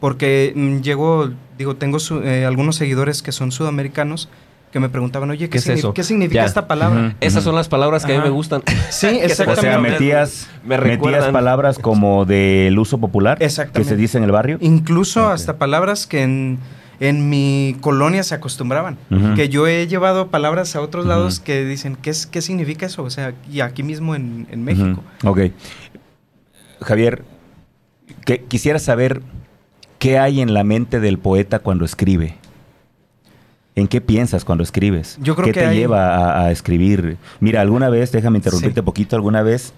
[0.00, 4.28] Porque mm, llego, digo, tengo su- eh, algunos seguidores que son sudamericanos
[4.76, 5.94] que me preguntaban, oye, ¿qué, ¿Qué es signi- eso?
[5.94, 6.44] ¿qué significa Ya.
[6.44, 7.16] esta palabra?
[7.22, 8.62] Esas son las palabras que a mí me gustan.
[8.90, 9.90] Sí, se- O sea, exactamente.
[9.92, 13.88] metías, Me metías palabras como del uso popular que Exactamente.
[13.88, 14.58] se dice en el barrio.
[14.60, 16.58] Incluso hasta palabras que en,
[17.00, 18.98] en mi colonia se acostumbraban.
[19.34, 23.02] Que yo he llevado palabras a otros lados que dicen, ¿qué, es, ¿qué significa eso?
[23.02, 25.02] O sea, y aquí mismo en, en México.
[25.24, 25.40] Ok.
[26.82, 27.22] Javier,
[28.26, 29.22] que, quisiera saber
[29.98, 32.36] qué hay en la mente del poeta cuando escribe.
[33.76, 35.18] ¿En qué piensas cuando escribes?
[35.22, 37.18] Yo creo ¿Qué que te hay- lleva a, a escribir?
[37.40, 38.84] Mira, alguna vez, déjame interrumpirte Sí.
[38.84, 39.72] poquito, alguna vez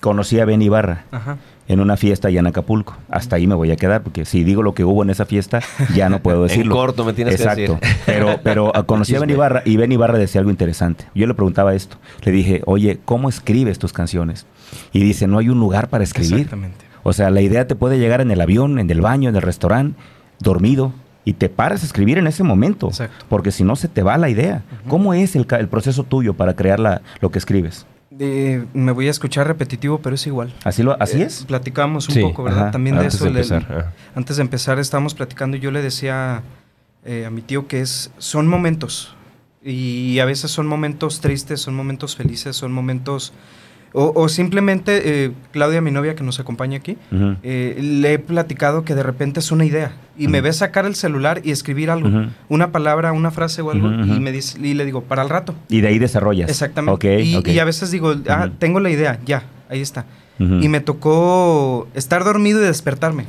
[0.00, 1.36] conocí a Ben Ibarra Ajá.
[1.68, 2.96] en una fiesta allá en Acapulco.
[3.10, 5.60] Hasta ahí me voy a quedar, porque si digo lo que hubo en esa fiesta,
[5.94, 6.74] ya no puedo En decirlo.
[6.74, 7.78] corto me tienes que Exacto.
[7.80, 7.96] decir.
[8.06, 9.28] Pero, pero ah, conocí a Ben.
[9.30, 11.04] Ibarra y Ben Ibarra decía algo interesante.
[11.14, 11.96] Yo le preguntaba esto.
[12.22, 14.46] Le dije, oye, ¿cómo escribes tus canciones?
[14.92, 16.34] Y dice, no hay un lugar para escribir.
[16.36, 16.84] Exactamente.
[17.02, 19.42] O sea, la idea te puede llegar en el avión, en el baño, en el
[19.42, 19.98] restaurante,
[20.40, 20.92] dormido,
[21.26, 22.86] y te paras a escribir en ese momento.
[22.88, 23.26] Exacto.
[23.28, 24.62] Porque si no, se te va la idea.
[24.88, 27.84] ¿Cómo es el, ca- el proceso tuyo para crear la- lo que escribes?
[28.18, 30.54] Eh, me voy a escuchar repetitivo, pero es igual.
[30.64, 31.44] ¿Así, lo, así Eh, es?
[31.44, 32.62] Platicábamos un Sí, poco, ¿verdad?
[32.62, 33.24] ajá, También de Antes eso.
[33.26, 33.92] de le- empezar.
[34.14, 36.42] antes de empezar estábamos platicando y yo le decía
[37.04, 39.14] eh, a mi tío que es, son momentos.
[39.62, 43.32] Y a veces son momentos tristes, son momentos felices, son momentos
[43.98, 46.98] O, o simplemente, eh, Claudia, mi novia que nos acompaña aquí,
[47.42, 50.94] eh, le he platicado que de repente es una idea y me ve sacar el
[50.94, 52.10] celular y escribir algo,
[52.50, 55.54] una palabra, una frase o algo, y, me dice, y le digo, para el rato.
[55.70, 56.50] Y de ahí desarrollas.
[56.50, 57.22] Exactamente.
[57.22, 60.04] Y, a veces digo, ah, tengo la idea, ya, ahí está.
[60.38, 63.24] Y me tocó estar dormido y despertarme.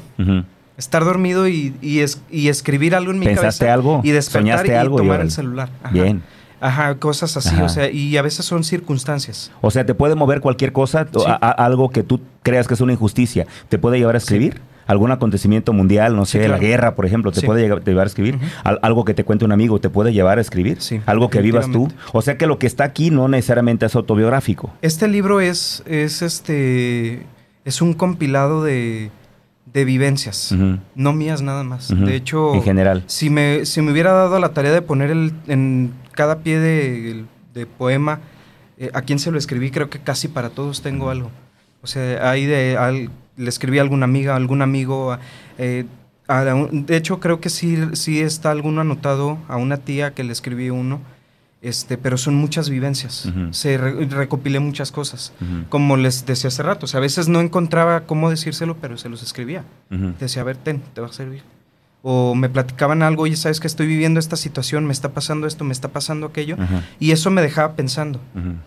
[0.78, 3.74] Estar dormido y, y, es- y escribir algo en mi ¿Pensaste cabeza.
[3.74, 4.02] algo?
[4.04, 4.98] Y despertar ¿Soñaste y algo?
[4.98, 5.70] Y tomar el celular.
[5.82, 5.92] Ajá.
[5.94, 6.22] Bien.
[6.60, 7.64] Ajá, cosas así, Ajá.
[7.66, 9.52] o sea, y a veces son circunstancias.
[9.62, 11.26] O sea, te puede mover cualquier cosa, o Sí.
[11.30, 14.62] a- a- algo que tú creas que es una injusticia, te puede llevar a escribir.
[14.88, 16.54] ¿Algún acontecimiento mundial, no sé, Sí, claro.
[16.54, 18.40] la guerra, por ejemplo, te puede llegar- te llevar a escribir?
[18.64, 20.78] Al- algo que te cuente un amigo, te puede llevar a escribir?
[21.06, 21.90] Algo que vivas tú.
[22.14, 24.72] O sea que lo que está aquí no necesariamente es autobiográfico.
[24.82, 27.26] Este libro es, es este
[27.66, 29.12] es un compilado de,
[29.74, 30.56] de vivencias,
[30.96, 31.90] no mías nada más.
[31.90, 33.04] De hecho, En general.
[33.08, 37.24] si me, si me hubiera dado la tarea de poner el, en cada pie de,
[37.54, 38.20] de poema
[38.78, 41.32] eh, a quién se lo escribí, creo que casi para todos tengo algo.
[41.82, 45.12] O sea, ahí de, al- le escribí a alguna amiga, a algún amigo.
[45.14, 45.20] a-
[45.58, 45.86] eh,
[46.28, 50.24] a la- de hecho, creo que sí, sí está alguno anotado a una tía que
[50.26, 51.00] le escribí uno.
[51.62, 53.30] Este, pero son muchas vivencias.
[53.52, 55.34] Se re- recopilé muchas cosas.
[55.70, 59.10] Como les decía hace rato, o sea, a veces no encontraba cómo decírselo, pero se
[59.10, 59.64] los escribía.
[60.20, 61.42] Decía, a ver, ten, te va a servir.
[62.04, 65.64] O me platicaban algo, oye, sabes que estoy viviendo esta situación, me está pasando esto,
[65.64, 66.56] me está pasando aquello.
[67.00, 68.20] Y eso me dejaba pensando.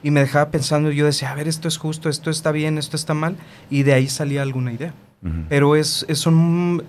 [0.03, 2.77] Y me dejaba pensando, y yo decía, a ver, esto es justo, esto está bien,
[2.77, 3.37] esto está mal.
[3.71, 4.95] Y de ahí salía alguna idea.
[5.49, 6.83] Pero es, es un...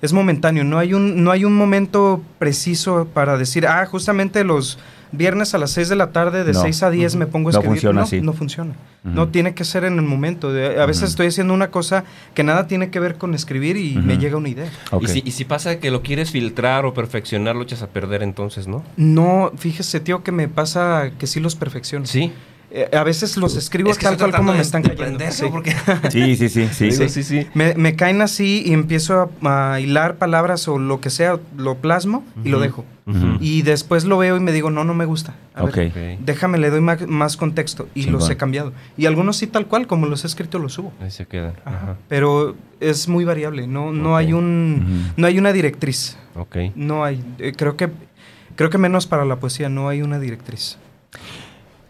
[0.00, 4.80] Es momentáneo, no hay, un, no hay un momento preciso para decir, ah, justamente los
[5.12, 6.60] viernes a las 6 de la tarde, de No.
[6.62, 7.76] 6 a 10 me pongo a No escribir.
[7.76, 8.20] funciona no, así.
[8.20, 8.74] No funciona.
[9.04, 10.52] No tiene que ser en el momento.
[10.52, 13.96] De- a veces estoy haciendo una cosa que nada tiene que ver con escribir y
[13.96, 14.70] me llega una idea.
[15.00, 18.22] Y, si, y si pasa que lo quieres filtrar o perfeccionar, lo echas a perder
[18.22, 18.84] entonces, ¿no?
[18.96, 22.06] No, fíjese, tío, que me pasa que sí los perfecciono.
[22.06, 22.32] Sí.
[22.74, 25.22] Eh, a veces los escribo Es que tal cual como me están cayendo.
[25.30, 25.44] Sí.
[25.50, 25.74] porque-
[26.10, 26.88] Sí, sí, sí, sí.
[26.88, 27.46] Digo, sí, sí.
[27.52, 31.76] Me, me caen así y empiezo a, a hilar palabras o lo que sea, lo
[31.76, 32.84] plasmo y lo dejo.
[33.40, 35.34] Y después lo veo y me digo, no, no me gusta.
[35.54, 35.74] A Ok.
[35.76, 36.20] ver, Ok.
[36.24, 37.88] déjame, le doy más, contexto.
[37.94, 38.20] Y Chingón.
[38.20, 38.72] los he cambiado.
[38.96, 40.92] Y algunos sí tal cual, como los he escrito, los subo.
[41.00, 41.52] Ahí se quedan.
[41.66, 41.76] Ajá.
[41.76, 41.96] Ajá.
[42.08, 46.16] Pero es muy variable, no, hay un no hay una directriz.
[46.36, 46.56] Ok.
[46.74, 47.22] No hay.
[47.38, 47.90] Eh, creo que
[48.56, 50.78] creo que menos para la poesía, no hay una directriz.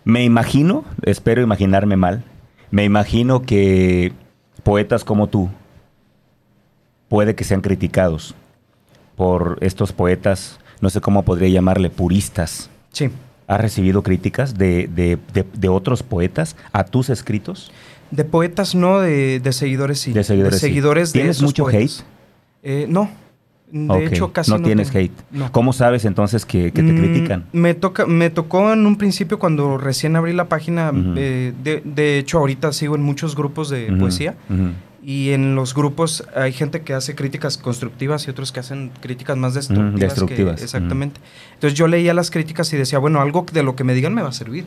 [0.04, 2.24] Me imagino, espero imaginarme mal,
[2.70, 4.12] me imagino que
[4.64, 5.48] poetas como tú
[7.08, 8.34] puede que sean criticados
[9.16, 12.70] por estos poetas, no sé cómo podría llamarle, puristas.
[12.92, 13.10] Sí.
[13.46, 17.70] ¿Has recibido críticas de, de- de- de otros poetas a tus escritos?
[18.10, 20.12] De poetas no, de, de seguidores sí.
[20.12, 20.66] De seguidores, sí.
[20.66, 22.04] seguidores de ¿Tienes mucho poetas.
[22.62, 23.10] Eh, no.
[23.74, 25.04] De hecho, casi no, no, tienes tengo.
[25.06, 25.12] hate.
[25.30, 25.50] No.
[25.50, 27.44] ¿Cómo sabes entonces que, que te Mm, critican?
[27.52, 30.92] Me, toca, me tocó en un principio cuando recién abrí la página.
[31.16, 34.34] Eh, de, de hecho, ahorita sigo en muchos grupos de poesía.
[35.04, 39.36] Y en los grupos hay gente que hace críticas constructivas y otros que hacen críticas
[39.36, 39.98] más destructivas.
[39.98, 41.20] que- destructivas, exactamente.
[41.54, 44.22] Entonces yo leía las críticas y decía, bueno, algo de lo que me digan me
[44.22, 44.64] va a servir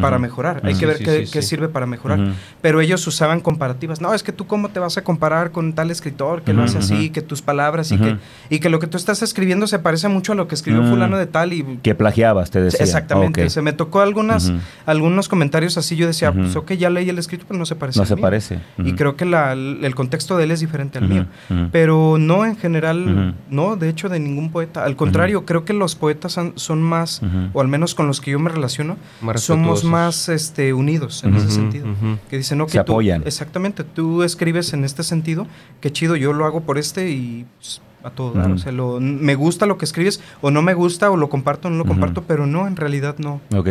[0.00, 0.60] para mejorar.
[0.64, 1.48] Hay que ver Sí, qué, sí, qué sí.
[1.50, 2.18] sirve para mejorar.
[2.62, 4.00] Pero ellos usaban comparativas.
[4.00, 6.78] No, es que tú cómo te vas a comparar con tal escritor que lo hace
[6.78, 8.16] así, que tus palabras y, que,
[8.50, 10.90] y que lo que tú estás escribiendo se parece mucho a lo que escribió Mm.
[10.90, 11.78] fulano de tal y...
[11.82, 12.80] Que plagiabas, te decía.
[12.84, 13.48] Exactamente.
[13.50, 14.52] Se me tocó algunas,
[14.84, 15.94] algunos comentarios así.
[15.94, 18.14] Yo decía, pues ok, ya leí el escrito, pero no se parece No al se
[18.16, 18.22] mío".
[18.22, 18.58] parece.
[18.78, 21.26] Y creo que la- el contexto de él es diferente al Ujú, mío.
[21.50, 21.68] ujú.
[21.72, 23.54] Pero no en general, Ujú.
[23.54, 24.84] no, de hecho, de ningún poeta.
[24.84, 27.20] Al contrario, creo que los poetas han- son más,
[27.52, 31.34] o al menos con los que yo me relaciono, Más somos más este, unidos en
[31.36, 31.86] ese sentido.
[32.30, 33.22] Que dicen, no, que Se tú- apoyan.
[33.26, 35.46] Exactamente, tú escribes en este sentido,
[35.80, 38.46] qué chido, yo lo hago por este y pues, a todo dar.
[38.46, 38.54] Ujú.
[38.54, 41.66] O sea, lo- me gusta lo que escribes, o no me gusta, o lo comparto
[41.68, 41.92] o no lo Ujú.
[41.92, 43.40] comparto, pero no, en realidad no.
[43.54, 43.70] Ok.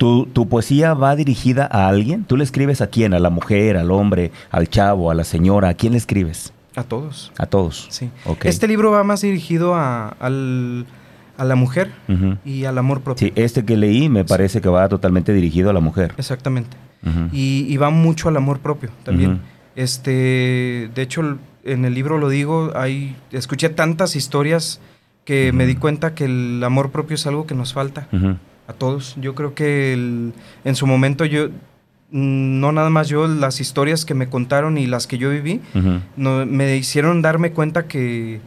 [0.00, 2.24] ¿Tu, ¿Tu poesía va dirigida a alguien?
[2.24, 3.12] ¿Tú le escribes a quién?
[3.12, 5.68] ¿A la mujer, al hombre, al chavo, a la señora?
[5.68, 6.54] ¿A quién le escribes?
[6.74, 7.32] A todos.
[7.36, 7.86] A todos.
[7.90, 8.08] Sí.
[8.24, 8.46] Ok.
[8.46, 10.86] Este libro va más dirigido a, al-
[11.36, 11.90] a la mujer
[12.46, 13.26] y al amor propio.
[13.26, 16.14] Sí, este que leí me parece que va totalmente dirigido a la mujer.
[16.16, 16.78] Exactamente.
[17.30, 19.40] Y, y va mucho al amor propio también.
[19.76, 24.80] Este, de hecho, en el libro lo digo, hay, escuché tantas historias
[25.26, 28.08] que me di cuenta que el amor propio es algo que nos falta.
[28.70, 29.16] A todos.
[29.20, 30.32] Yo creo que el-
[30.64, 31.48] en su momento yo,
[32.10, 35.60] no nada más yo, las historias que me contaron y las que yo viví,
[36.16, 38.40] no, me hicieron darme cuenta que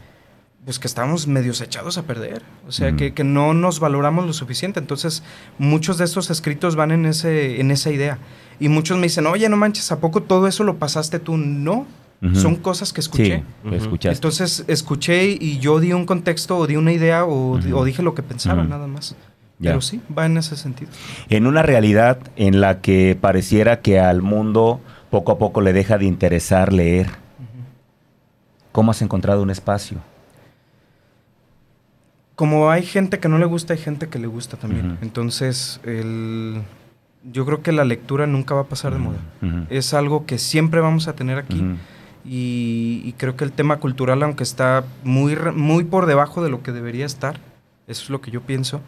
[0.65, 4.31] pues que estábamos medios echados a perder, o sea, que, que no nos valoramos lo
[4.31, 4.79] suficiente.
[4.79, 5.21] Entonces,
[5.59, 8.17] muchos de estos escritos van en, ese, en esa idea.
[8.61, 11.35] Y muchos me dicen, oye, no manches, ¿a poco todo eso lo pasaste tú?
[11.35, 11.85] No,
[12.33, 13.39] son cosas que escuché.
[13.39, 14.11] Sí, lo.
[14.13, 17.81] Entonces, escuché y yo di un contexto o di una idea o, di- Ujú.
[17.81, 19.17] o dije lo que pensaba, nada más.
[19.59, 19.71] Ya.
[19.71, 20.91] Pero sí, va en ese sentido.
[21.29, 25.97] En una realidad en la que pareciera que al mundo poco a poco le deja
[25.97, 27.07] de interesar leer,
[28.71, 29.99] ¿cómo has encontrado un espacio?
[32.35, 34.97] Como hay gente que no le gusta, hay gente que le gusta también.
[35.01, 36.63] Entonces, el,
[37.31, 39.19] yo creo que la lectura nunca va a pasar de moda.
[39.69, 41.63] Es algo que siempre vamos a tener aquí.
[42.25, 46.63] Y, y creo que el tema cultural, aunque está muy, muy por debajo de lo
[46.63, 47.35] que debería estar,
[47.87, 48.81] eso es lo que yo pienso,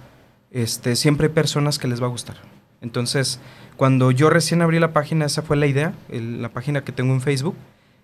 [0.55, 2.37] este, siempre hay personas que les va a gustar.
[2.81, 3.39] Entonces,
[3.77, 7.13] cuando yo recién abrí la página, esa fue la idea, el- la página que tengo
[7.13, 7.55] en Facebook,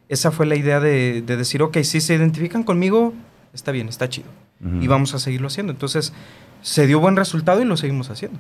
[0.10, 3.14] esa fue la idea de, de decir, ok, si se identifican conmigo,
[3.54, 4.28] está bien, está chido.
[4.80, 5.72] Y vamos a seguirlo haciendo.
[5.74, 6.14] Entonces,
[6.62, 8.38] se dio buen resultado y lo seguimos haciendo.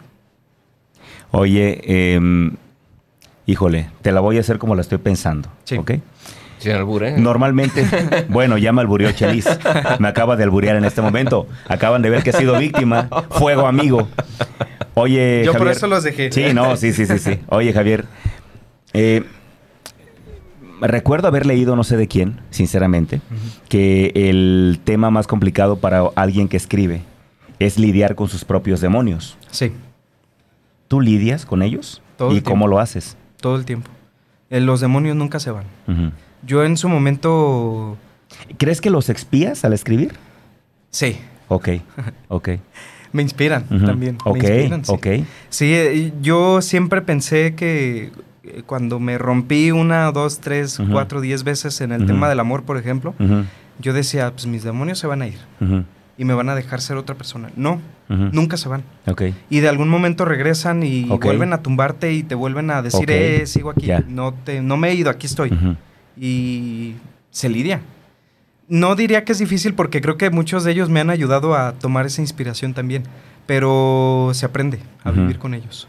[1.31, 2.55] Oye, em,
[3.45, 5.77] híjole, te la voy a hacer como la estoy pensando, Sí.
[5.77, 5.91] ¿ok?
[6.61, 7.15] Sin albur, ¿eh?
[7.17, 7.85] Normalmente,
[8.29, 9.47] bueno, ya me alburió Chelis.
[9.99, 11.47] Me acaba de alburear en este momento.
[11.67, 13.09] Acaban de ver que he sido víctima.
[13.31, 14.07] Fuego amigo.
[14.93, 16.31] Oye, Yo por eso los dejé.
[16.31, 17.39] Sí, no, sí, sí, sí, sí.
[17.47, 18.05] Oye, Javier.
[18.93, 19.23] eh,
[20.81, 23.21] recuerdo haber leído, no sé de quién, sinceramente,
[23.69, 27.01] que el tema más complicado para alguien que escribe
[27.59, 29.37] es lidiar con sus propios demonios.
[29.51, 29.71] Sí,
[30.87, 32.01] ¿Tú lidias con ellos?
[32.17, 33.15] Todo ¿Y el cómo lo haces?
[33.39, 33.89] todo el tiempo.
[34.49, 35.63] Eh, los demonios nunca se van.
[35.87, 36.11] Ujú.
[36.45, 37.97] Yo en su momento,
[38.57, 40.13] ¿Crees que los expías al escribir?
[40.89, 41.17] sí,
[41.47, 41.69] Ok,
[42.29, 42.49] ok.
[43.11, 44.17] me inspiran también.
[44.25, 44.91] me Ok, inspiran, sí.
[44.93, 45.07] ok.
[45.49, 48.11] Sí, eh, yo siempre pensé que
[48.43, 52.63] eh, cuando me rompí una, dos, tres, cuatro, diez veces en el tema del amor,
[52.63, 53.13] por ejemplo,
[53.79, 55.39] yo decía, pues mis demonios se van a ir
[56.17, 57.49] y me van a dejar ser otra persona.
[57.57, 58.83] No, nunca se van.
[59.07, 59.23] Ok.
[59.49, 63.09] Y de algún momento regresan y vuelven a tumbarte y te vuelven a decir, Ok.
[63.09, 65.51] eh, sigo aquí, no, te, no me he ido, aquí estoy.
[65.51, 65.75] Ujú.
[66.17, 66.95] Y
[67.29, 67.81] se lidia.
[68.67, 71.73] No diría que es difícil porque creo que muchos de ellos me han ayudado a
[71.73, 73.03] tomar esa inspiración también,
[73.45, 75.87] pero se aprende a vivir con ellos.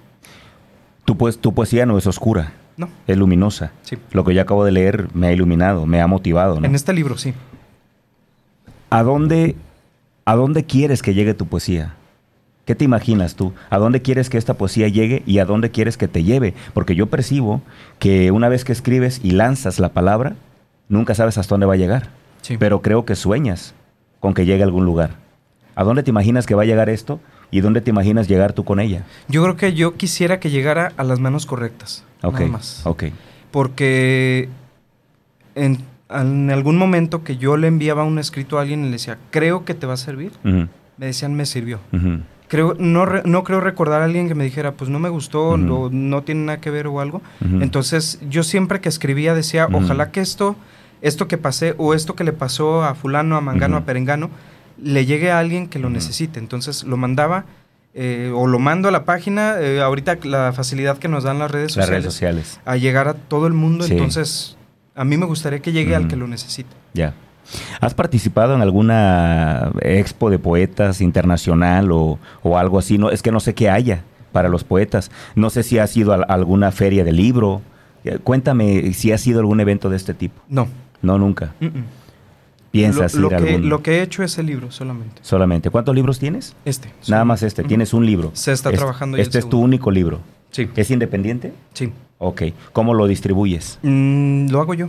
[1.05, 3.73] Tu, pues, tu poesía no es oscura, No, es luminosa.
[3.83, 3.97] sí.
[4.13, 6.59] Lo que yo acabo de leer me ha iluminado, me ha motivado.
[6.61, 6.67] ¿no?
[6.67, 7.35] En este libro sí.
[8.91, 9.57] ¿A dónde,
[10.25, 11.95] ¿A dónde quieres que llegue tu poesía?
[12.65, 13.53] ¿Qué te imaginas tú?
[13.71, 16.55] ¿A dónde quieres que esta poesía llegue y a dónde quieres que te lleve?
[16.75, 17.61] Porque yo percibo
[17.99, 20.35] que una vez que escribes y lanzas la palabra,
[20.89, 22.11] nunca sabes hasta dónde va a llegar.
[22.43, 22.57] sí.
[22.59, 23.75] Pero creo que sueñas
[24.21, 25.17] con que llegue a algún lugar.
[25.75, 27.19] ¿A dónde te imaginas que va a llegar esto
[27.51, 29.03] y dónde te imaginas llegar tú con ella?
[29.27, 32.05] Yo creo que yo quisiera que llegara a las manos correctas.
[32.23, 32.83] Ok, Nada más.
[32.87, 33.05] ok.
[33.51, 34.49] Porque
[35.57, 35.79] en,
[36.11, 39.65] en algún momento que yo le enviaba un escrito a alguien y le decía, creo
[39.65, 40.69] que te va a servir, me
[41.07, 41.81] decían, me sirvió.
[42.53, 45.53] Creo, no, re- no creo recordar a alguien que me dijera, pues no me gustó,
[45.53, 45.57] o
[45.91, 47.23] no tiene nada que ver o algo.
[47.63, 50.55] Entonces, yo siempre que escribía decía, ojalá que esto,
[51.01, 54.29] esto que pasé, o esto que le pasó a fulano, a mangano, a perengano,
[54.77, 56.39] le llegue a alguien que lo necesite.
[56.41, 57.47] Entonces, lo mandaba,
[57.95, 61.51] eh, o lo mando a la página, eh, ahorita la facilidad que nos dan las
[61.51, 62.61] redes Las sociales, redes sociales.
[62.67, 63.93] a llegar a todo el mundo, Sí.
[63.95, 64.59] entonces,
[64.95, 66.69] a mí me gustaría que llegue al que lo necesite.
[66.93, 67.15] Ya.
[67.81, 72.99] ¿Has participado en alguna expo de poetas internacional o, o algo así?
[72.99, 75.11] No, es que no sé qué haya para los poetas.
[75.35, 77.61] No sé si has ido a alguna feria de libro.
[78.05, 80.41] Eh, Cuéntame si has ido a algún evento de este tipo.
[80.49, 80.69] No.
[81.03, 81.53] No, nunca.
[82.71, 83.69] ¿Piensas lo, lo ir a que, algún?
[83.69, 85.21] lo que he hecho es el libro solamente.
[85.23, 85.69] Solamente.
[85.69, 86.55] ¿Cuántos libros tienes?
[86.65, 86.89] Este.
[87.09, 87.65] Nada más este.
[87.65, 88.31] Tienes un libro.
[88.33, 90.21] Se está Es- trabajando Este es tu único libro.
[90.53, 90.69] Sí.
[90.77, 91.53] ¿Es independiente?
[91.75, 91.93] Sí.
[92.19, 92.43] Ok.
[92.73, 93.79] ¿Cómo lo distribuyes?
[93.83, 94.89] Mm, lo hago yo.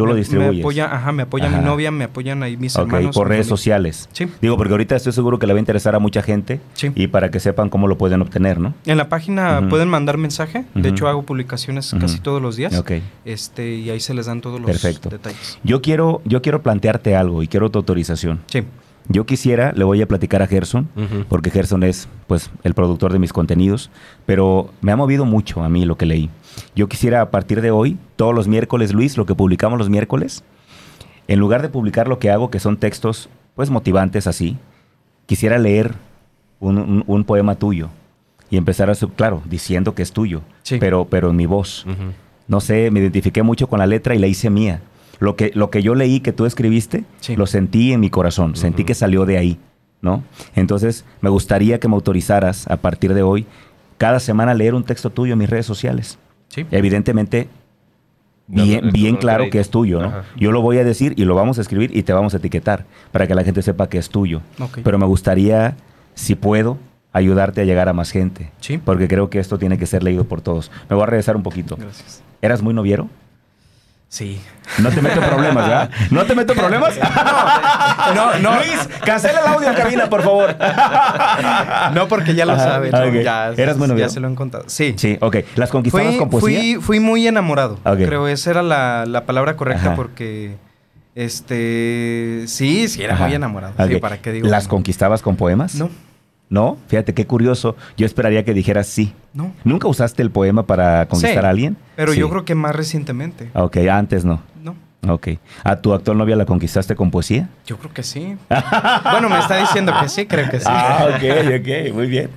[0.00, 0.54] Tú lo Me- distribuyes.
[0.54, 1.58] Me apoya, ajá, me apoya Ajá.
[1.58, 3.14] mi novia, me apoyan ahí mis Ok, hermanos.
[3.14, 3.56] por redes familia.
[3.56, 4.08] sociales.
[4.12, 4.26] Sí.
[4.40, 6.90] Digo, porque ahorita estoy seguro que le va a interesar a mucha gente Sí.
[6.94, 8.74] y para que sepan cómo lo pueden obtener, ¿no?
[8.86, 10.64] En la página pueden mandar mensaje.
[10.74, 12.76] De hecho, hago publicaciones casi todos los días.
[12.78, 12.92] Ok.
[13.24, 15.08] Este, y ahí se les dan todos los Perfecto.
[15.10, 15.58] detalles.
[15.64, 18.40] Yo quiero, yo quiero plantearte algo y quiero tu autorización.
[18.46, 18.62] Sí.
[19.08, 20.88] Yo quisiera, le voy a platicar a Gerson,
[21.28, 23.90] porque Gerson es pues el productor de mis contenidos,
[24.24, 26.30] pero me ha movido mucho a mí lo que leí.
[26.74, 30.42] Yo quisiera a partir de hoy, todos los miércoles, Luis, lo que publicamos los miércoles,
[31.28, 34.56] en lugar de publicar lo que hago, que son textos pues motivantes así,
[35.26, 35.94] quisiera leer
[36.60, 37.88] un, un- un poema tuyo
[38.50, 40.78] y empezar a, sub- claro, diciendo que es tuyo, Sí.
[40.78, 41.86] pero, pero en mi voz.
[42.48, 44.80] No sé, me identifiqué mucho con la letra y la hice mía.
[45.20, 47.36] Lo que, lo que yo leí que tú escribiste, Sí.
[47.36, 49.58] lo sentí en mi corazón, sentí que salió de ahí,
[50.00, 50.24] ¿no?
[50.56, 53.46] Entonces, me gustaría que me autorizaras a partir de hoy,
[53.98, 56.18] cada semana leer un texto tuyo en mis redes sociales.
[56.50, 56.66] Sí.
[56.70, 57.48] Evidentemente,
[58.46, 60.08] bien, bien claro que es tuyo, ¿no?
[60.08, 60.24] Ajá.
[60.36, 62.84] Yo lo voy a decir y lo vamos a escribir y te vamos a etiquetar
[63.12, 64.42] para que la gente sepa que es tuyo.
[64.84, 65.76] Pero me gustaría,
[66.14, 66.76] si puedo,
[67.12, 68.50] ayudarte a llegar a más gente.
[68.60, 68.78] Sí.
[68.78, 70.70] Porque creo que esto tiene que ser leído por todos.
[70.88, 71.76] Me voy a regresar un poquito.
[71.76, 72.22] Gracias.
[72.42, 73.08] ¿Eras muy noviero?
[74.10, 74.40] Sí.
[74.78, 75.90] No te meto problemas, ¿verdad?
[76.10, 76.94] ¿No te meto problemas?
[78.14, 78.56] No, no.
[78.56, 80.56] Luis, cancela el audio en cabina, por favor.
[81.94, 82.90] No, porque ya lo Ajá, sabe.
[82.90, 82.98] ¿no?
[82.98, 83.22] ok.
[83.22, 84.08] Ya, ¿Eras muy ya novio?
[84.08, 84.64] se lo han contado.
[84.66, 84.94] Sí.
[84.96, 85.36] Sí, ok.
[85.54, 86.58] ¿Las conquistabas Fui, con poesía?
[86.58, 87.78] fui, fui muy enamorado.
[87.84, 87.98] Ok.
[87.98, 89.96] Creo esa era la, la palabra correcta Ajá.
[89.96, 90.56] porque,
[91.14, 93.26] este, sí, sí, era Ajá.
[93.26, 93.74] muy enamorado.
[93.86, 93.96] Sí.
[93.96, 94.48] ¿para qué digo?
[94.48, 94.70] ¿Las no?
[94.70, 95.74] conquistabas con poemas?
[95.76, 95.88] No,
[96.50, 96.76] ¿No?
[96.88, 97.76] Fíjate qué curioso.
[97.96, 99.14] Yo esperaría que dijeras sí.
[99.32, 99.52] no.
[99.64, 101.76] ¿Nunca usaste el poema para conquistar Sí, a alguien?
[101.96, 102.18] Pero Sí.
[102.20, 103.50] yo creo que más recientemente.
[103.54, 104.42] Ok, antes no.
[104.62, 104.74] No,
[105.14, 105.28] Ok.
[105.64, 107.48] ¿A tu actual novia la conquistaste con poesía?
[107.64, 108.36] yo creo que sí.
[109.12, 110.66] bueno, me está diciendo que sí, creo que sí.
[110.68, 111.22] Ah, ok,
[111.60, 112.28] ok, muy bien.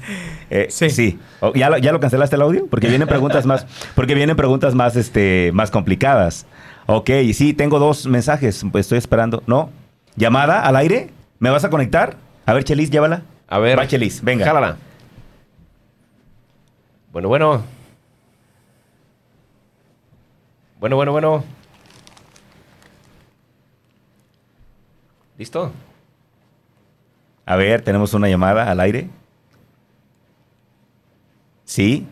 [0.50, 0.90] Eh, sí.
[0.92, 1.20] Sí.
[1.42, 2.68] Oh, ¿Ya, lo, ¿Ya lo cancelaste el audio?
[2.68, 6.46] Porque vienen preguntas más, porque vienen preguntas más, este, más complicadas.
[6.86, 9.42] Ok, sí, tengo dos mensajes, pues estoy esperando.
[9.48, 9.70] ¿No?
[10.16, 11.10] ¿Llamada al aire?
[11.40, 12.16] ¿Me vas a conectar?
[12.46, 13.24] A ver, Chelis, llévala.
[13.48, 13.78] A ver.
[13.78, 14.46] Va, Chelis, venga.
[14.46, 14.78] Jálala.
[17.12, 17.64] Bueno, bueno.
[20.80, 21.44] Bueno, bueno, bueno.
[25.38, 25.72] ¿Listo?
[27.46, 29.10] A ver, tenemos una llamada al aire.
[31.66, 32.08] ¿Sí?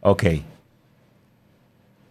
[0.00, 0.24] Ok.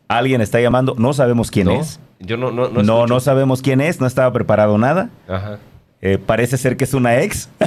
[0.08, 0.96] ¿Alguien está llamando?
[0.98, 1.80] No sabemos quién ¿No?
[1.80, 2.00] es.
[2.20, 2.84] Yo no, no, no.
[2.84, 5.10] No, no, sabemos quién es, no estaba preparado nada.
[5.28, 5.60] Ajá.
[6.06, 7.48] Eh, parece ser que es una ex.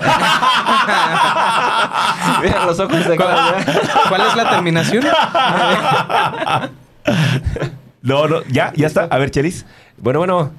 [2.42, 3.64] Mira los ojos de ¿Cuál,
[4.10, 5.06] cuál es la terminación?
[8.02, 9.04] No, no, ya, ya está.
[9.10, 9.64] A ver, Chelis.
[9.96, 10.52] Bueno, bueno.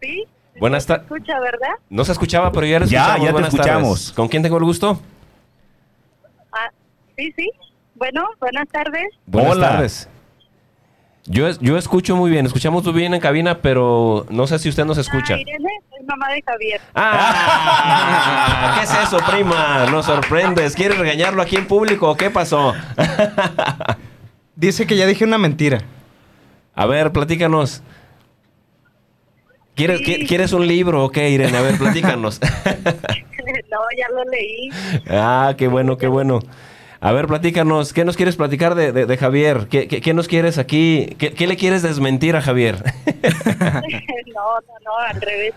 [0.00, 0.24] Sí,
[0.58, 1.04] Buenas se tardes.
[1.04, 1.68] escucha, ¿verdad?
[1.90, 3.20] No se escuchaba, pero ya lo Ya, escuchamos.
[3.20, 3.98] ya te Buenas escuchamos.
[4.00, 4.12] tardes.
[4.16, 5.00] ¿Con quién tengo el gusto?
[6.52, 6.70] Ah,
[7.16, 7.48] sí, sí.
[7.94, 9.06] Bueno, buenas tardes.
[9.26, 9.68] Buenas Hola.
[9.70, 10.08] tardes.
[11.30, 14.68] Yo, es- yo escucho muy bien, escuchamos muy bien en cabina, pero no sé si
[14.68, 15.34] usted nos escucha.
[15.34, 16.80] Ah, Irene, soy mamá de Javier.
[16.94, 18.74] ¡Ah!
[18.78, 19.86] ¿Qué es eso, prima?
[19.90, 20.74] Nos sorprendes.
[20.74, 22.72] ¿Quieres regañarlo aquí en público o qué pasó?
[24.56, 25.82] Dice que ya dije una mentira.
[26.74, 27.82] A ver, platícanos.
[29.74, 30.26] ¿Quieres, Sí.
[30.26, 31.56] ¿Quieres un libro o qué, Irene?
[31.56, 32.40] A ver, platícanos.
[33.70, 34.70] no, ya lo leí.
[35.10, 36.40] ah, qué bueno, qué bueno.
[37.00, 37.92] A ver, platícanos.
[37.92, 39.68] ¿Qué nos quieres platicar de, de- de Javier?
[39.70, 41.14] ¿Qué, qué- qué nos quieres aquí?
[41.18, 42.76] ¿Qué, qué le quieres desmentir a Javier?
[44.34, 45.54] no, no, no, al revés.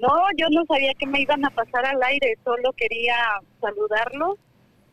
[0.00, 2.36] No, yo no sabía que me iban a pasar al aire.
[2.44, 3.14] Solo quería
[3.60, 4.36] saludarlos,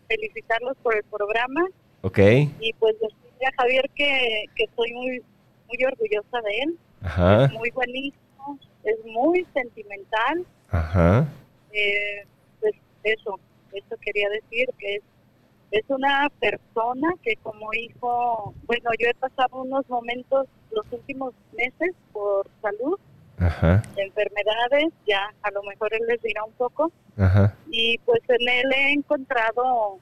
[0.07, 1.65] felicitarlos por el programa
[2.01, 2.17] ok.
[2.59, 5.21] y pues decirle a Javier que, que estoy muy,
[5.67, 6.77] muy orgullosa de él.
[7.03, 7.49] Ajá.
[7.57, 10.45] Muy buenísimo, es muy sentimental.
[10.71, 11.27] Ajá.
[11.73, 12.25] eh,
[12.61, 12.73] pues
[13.03, 13.37] eso,
[13.73, 15.01] eso quería decir que es,
[15.73, 21.93] es una persona que como hijo, bueno, yo he pasado unos momentos los últimos meses
[22.11, 22.97] por salud,
[23.39, 23.81] Ajá.
[23.95, 27.55] de enfermedades, ya a lo mejor él les dirá un poco, Ajá.
[27.71, 29.97] y pues en él he encontrado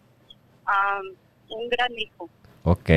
[0.66, 1.00] a
[1.50, 2.30] un gran hijo.
[2.64, 2.90] Ok.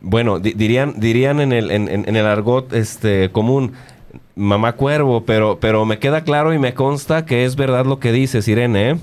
[0.00, 3.72] Bueno, di- dirían, dirían en el, en, en- en el argot este, común,
[4.34, 8.12] mamá cuervo, pero, pero me queda claro y me consta que es verdad lo que
[8.12, 8.90] dices, Irene.
[8.90, 8.96] ¿eh?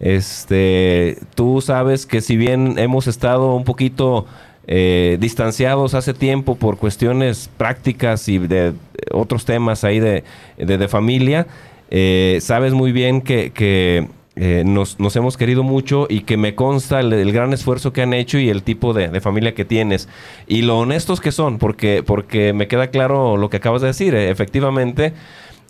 [0.00, 4.26] Este, tú sabes que si bien hemos estado un poquito
[4.66, 8.72] eh, distanciados hace tiempo por cuestiones prácticas y de,
[9.12, 10.24] otros temas ahí de,
[10.56, 11.46] de- familia,
[11.90, 16.54] eh, sabes muy bien que, que, eh, nos, nos hemos querido mucho y que me
[16.54, 19.64] consta el, el gran esfuerzo que han hecho y el tipo de, de familia que
[19.64, 20.08] tienes.
[20.48, 24.14] Y lo honestos que son, porque, porque me queda claro lo que acabas de decir.
[24.14, 25.12] eh, efectivamente,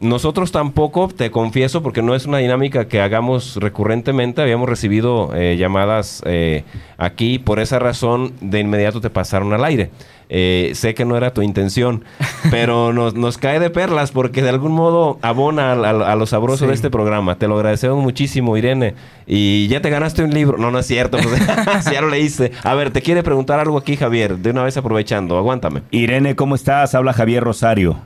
[0.00, 5.56] nosotros tampoco, te confieso, porque no es una dinámica que hagamos recurrentemente, habíamos recibido eh,
[5.58, 6.64] llamadas eh,
[6.98, 9.90] aquí, por esa razón de inmediato te pasaron al aire.
[10.30, 12.04] Eh, sé que no era tu intención,
[12.50, 16.26] pero nos, nos cae de perlas porque de algún modo abona a, a- a lo
[16.26, 16.66] sabroso Sí.
[16.68, 17.36] de este programa.
[17.36, 18.94] Te lo agradecemos muchísimo, Irene.
[19.26, 20.56] Y ya te ganaste un libro.
[20.58, 21.18] No, no es cierto.
[21.18, 22.52] pues, si ya lo leíste.
[22.64, 25.36] A ver, te quiere preguntar algo aquí, Javier, de una vez aprovechando.
[25.38, 25.82] Aguántame.
[25.90, 26.94] Irene, ¿cómo estás?
[26.94, 27.96] Habla Javier Rosario.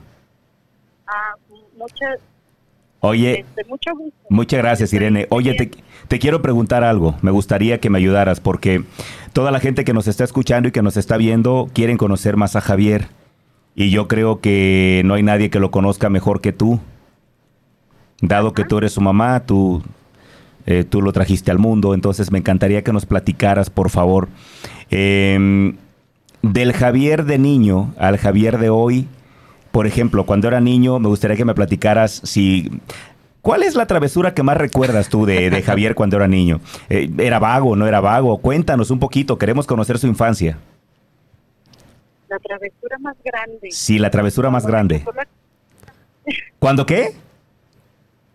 [1.91, 2.19] Muchas,
[3.01, 4.17] Oye, este, mucho gusto.
[4.29, 5.25] muchas gracias, Irene.
[5.29, 5.71] Oye, te,
[6.07, 7.15] te quiero preguntar algo.
[7.21, 8.83] Me gustaría que me ayudaras porque
[9.31, 12.55] toda la gente que nos está escuchando y que nos está viendo quieren conocer más
[12.55, 13.07] a Javier.
[13.75, 16.81] Y yo creo que no hay nadie que lo conozca mejor que tú.
[18.21, 19.81] Dado que tú eres su mamá, tú,
[20.65, 24.27] eh, tú lo trajiste al mundo, entonces me encantaría que nos platicaras, por favor,
[24.89, 25.77] em,
[26.41, 29.07] del Javier de niño al Javier de hoy.
[29.71, 32.69] Por ejemplo, cuando era niño, me gustaría que me platicaras si...
[33.41, 36.59] ¿Cuál es la travesura que más recuerdas tú de, de Javier cuando era niño?
[36.89, 38.37] Eh, ¿Era vago, no era vago?
[38.39, 40.57] Cuéntanos un poquito, queremos conocer su infancia.
[42.27, 43.69] La travesura más grande.
[43.71, 45.03] Sí, la travesura más grande.
[45.15, 45.27] la-
[46.59, 47.15] ¿Cuándo qué?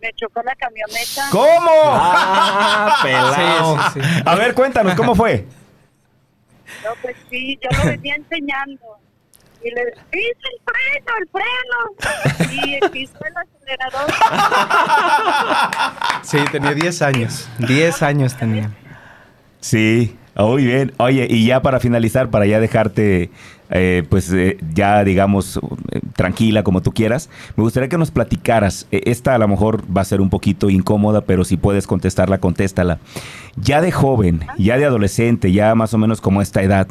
[0.01, 1.27] Me chocó la camioneta.
[1.31, 1.71] ¿Cómo?
[1.93, 3.77] ¡Ah, pelao!
[3.93, 4.21] Sí, sí, sí.
[4.25, 5.45] A ver, cuéntanos, ¿cómo fue?
[6.83, 8.81] No, pues sí, yo lo venía enseñando.
[9.65, 12.53] Y le pisa el freno, el freno.
[12.53, 14.11] Y pisó el acelerador.
[16.21, 17.49] Sí, tenía 10 años.
[17.67, 18.69] 10 años tenía.
[19.59, 20.93] Sí, muy bien.
[20.97, 23.31] Oye, y ya para finalizar, para ya dejarte,
[23.71, 25.57] eh, pues eh, ya digamos,
[25.91, 28.85] eh, tranquila como tú quieras, me gustaría que nos platicaras.
[28.91, 32.37] Eh, Esta a lo mejor va a ser un poquito incómoda, pero si puedes contestarla,
[32.37, 32.99] contéstala.
[33.55, 36.87] Ya de joven, ya de adolescente, ya más o menos como esta edad,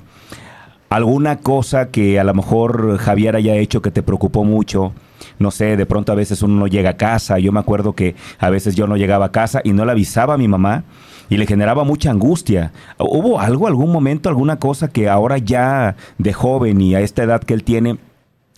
[0.95, 4.92] alguna cosa que a lo mejor Javier haya hecho que te preocupó mucho.
[5.40, 7.40] No sé, de pronto a veces uno no llega a casa.
[7.40, 10.34] Yo me acuerdo que a veces yo no llegaba a casa y no le avisaba
[10.34, 10.84] a mi mamá
[11.28, 12.70] y le generaba mucha angustia.
[12.97, 17.42] ¿Hubo algo, algún momento, alguna cosa que ahora ya de joven y a esta edad
[17.42, 17.99] que él tiene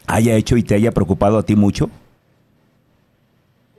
[0.06, 1.88] haya hecho y te haya preocupado a ti mucho?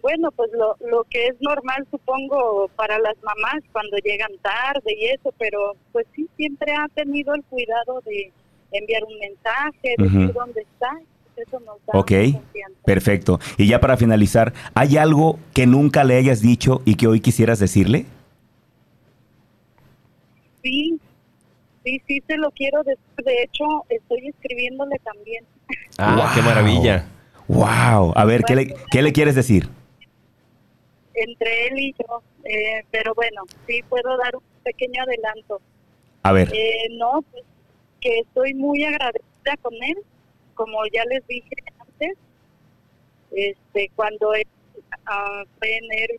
[0.01, 5.05] Bueno, pues lo, lo que es normal, supongo, para las mamás cuando llegan tarde y
[5.09, 8.31] eso, pero pues sí, siempre ha tenido el cuidado de
[8.71, 10.91] enviar un mensaje, decir dónde está.
[11.35, 12.11] Eso nos da Ok,
[12.83, 13.39] perfecto.
[13.57, 17.59] Y ya para finalizar, ¿hay algo que nunca le hayas dicho y que hoy quisieras
[17.59, 18.05] decirle?
[20.63, 20.99] Sí,
[21.83, 23.03] sí, sí, se lo quiero decir.
[23.23, 25.45] De hecho, estoy escribiéndole también.
[25.99, 27.07] Ah, qué maravilla.
[27.47, 28.13] ¡Wow!
[28.15, 29.67] A ver, ¿qué le, qué le quieres decir?
[31.17, 32.21] entre él y yo.
[32.45, 35.61] Eh, pero bueno, sí puedo dar un pequeño adelanto.
[36.23, 36.49] A ver.
[36.53, 37.43] Eh, no, pues
[38.01, 39.97] que estoy muy agradecida con él,
[40.55, 42.17] como ya les dije antes,
[43.31, 44.47] este, cuando él
[45.05, 46.15] ah, fue enero,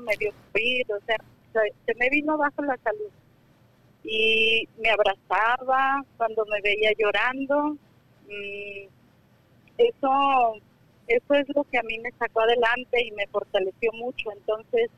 [0.00, 1.16] me dio COVID, o sea,
[1.52, 3.10] se, se me vino bajo la salud.
[4.04, 7.76] Y me abrazaba cuando me veía llorando.
[8.26, 8.88] Mm,
[9.78, 10.54] eso,
[11.08, 14.30] eso es lo que a mí me sacó adelante y me fortaleció mucho.
[14.32, 14.90] Entonces,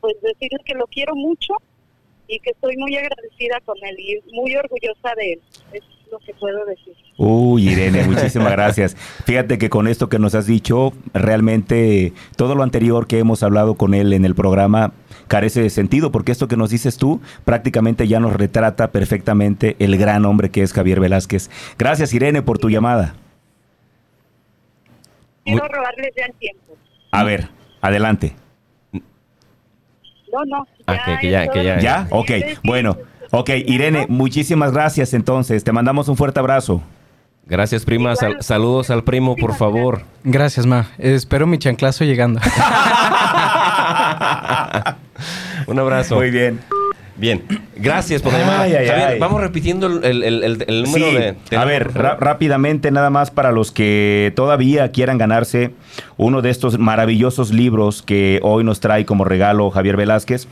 [0.00, 1.54] pues decirle que lo quiero mucho
[2.28, 5.40] y que estoy muy agradecida con él y muy orgullosa de él.
[5.72, 6.94] Es lo que puedo decir.
[7.16, 8.94] Uy, Irene, muchísimas gracias.
[9.24, 13.74] Fíjate que con esto que nos has dicho, realmente todo lo anterior que hemos hablado
[13.74, 14.92] con él en el programa
[15.26, 19.98] carece de sentido, porque esto que nos dices tú prácticamente ya nos retrata perfectamente el
[19.98, 21.50] gran hombre que es Javier Velázquez.
[21.78, 23.14] Gracias, Irene, por tu llamada.
[25.44, 26.76] Quiero robarles ya el tiempo.
[27.10, 27.48] A ver,
[27.80, 28.34] adelante.
[30.32, 30.66] No, no.
[30.86, 31.78] Ah, que- que ya- que ya-.
[31.80, 32.06] ¿Ya?
[32.10, 32.30] Ok,
[32.64, 32.96] bueno.
[33.30, 35.62] Ok, Irene, muchísimas gracias entonces.
[35.64, 36.82] Te mandamos un fuerte abrazo.
[37.46, 38.14] Gracias, prima.
[38.16, 40.02] Sal- saludos al primo, por favor.
[40.24, 40.86] Gracias, ma.
[40.98, 42.40] Espero mi chanclazo llegando.
[45.66, 46.16] Un abrazo.
[46.16, 46.60] Muy bien.
[47.18, 47.42] Bien,
[47.76, 48.62] gracias por la llamada.
[48.62, 49.18] Ay, ay, Javier, ay.
[49.18, 51.16] vamos repitiendo el, el- el- el- el número Sí,
[51.50, 51.56] de...
[51.56, 55.72] a ver, rápidamente, nada más para los que todavía quieran ganarse
[56.16, 60.46] uno de estos maravillosos libros que hoy nos trae como regalo Javier Velázquez.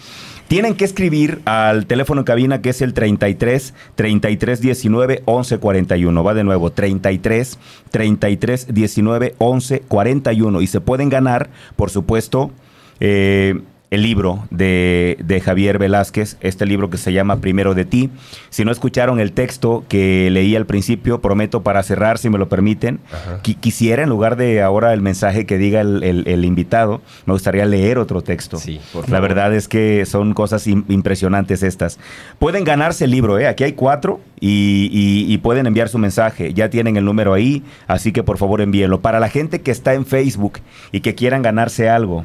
[0.49, 6.23] Tienen que escribir al teléfono en cabina que es el 33 33 19 11 41.
[6.25, 7.59] Va de nuevo, 33
[7.91, 10.61] 33 19 11 41.
[10.61, 12.53] Y se pueden ganar, por supuesto,
[13.01, 13.61] eh,
[13.97, 18.11] el libro de, de Javier Velázquez, este libro que se llama Primero de ti.
[18.51, 22.49] Si no escucharon el texto que leí al principio, prometo para cerrar, si me lo
[22.49, 23.01] permiten,
[23.43, 27.33] qui- quisiera en lugar de ahora el mensaje que diga el, el- el invitado, me
[27.33, 28.59] gustaría leer otro texto.
[28.59, 31.99] Sí, por La verdad es que son cosas im- impresionantes estas.
[32.39, 33.47] Pueden ganarse el libro, ¿eh?
[33.49, 36.53] aquí hay cuatro y, y- y pueden enviar su mensaje.
[36.53, 39.01] Ya tienen el número ahí, así que por favor envíenlo.
[39.01, 40.59] Para la gente que está en Facebook
[40.93, 42.25] y que quieran ganarse algo,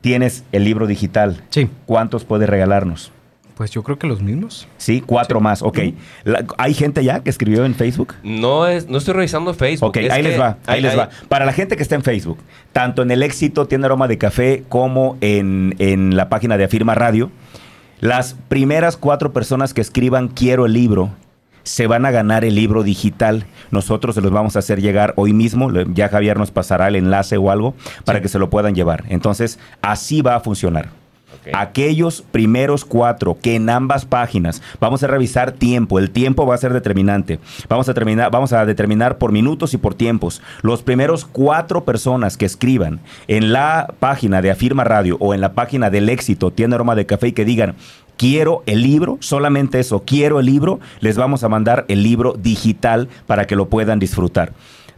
[0.00, 1.42] tienes el libro digital.
[1.50, 3.12] Sí, ¿Cuántos puedes regalarnos?
[3.54, 4.68] pues yo creo que los mismos.
[4.76, 5.62] Sí, cuatro más.
[5.62, 5.80] Ok.
[6.22, 8.14] La- ¿Hay gente ya que escribió en Facebook?
[8.22, 9.88] No, es, no estoy revisando Facebook.
[9.88, 11.08] Ok, es ahí que les va, ahí hay- les hay- va.
[11.28, 12.38] Para la gente que está en Facebook,
[12.72, 16.94] tanto en el éxito tiene aroma de café como en, en la página de Afirma
[16.94, 17.32] Radio,
[17.98, 21.10] las primeras cuatro personas que escriban quiero el libro
[21.68, 23.44] se van a ganar el libro digital.
[23.70, 25.70] Nosotros se los vamos a hacer llegar hoy mismo.
[25.70, 29.04] Ya Javier nos pasará el enlace o algo para que se lo puedan llevar.
[29.08, 30.88] Entonces, así va a funcionar.
[31.52, 36.58] Aquellos primeros cuatro que en ambas páginas vamos a revisar tiempo, el tiempo va a
[36.58, 37.38] ser determinante.
[37.68, 40.42] Vamos a terminar, vamos a determinar por minutos y por tiempos.
[40.62, 45.52] Los primeros cuatro personas que escriban en la página de Afirma Radio o en la
[45.52, 47.76] página del éxito Tienda Aroma de Café y que digan
[48.18, 53.08] quiero el libro, solamente eso, quiero el libro, les vamos a mandar el libro digital
[53.26, 54.52] para que lo puedan disfrutar.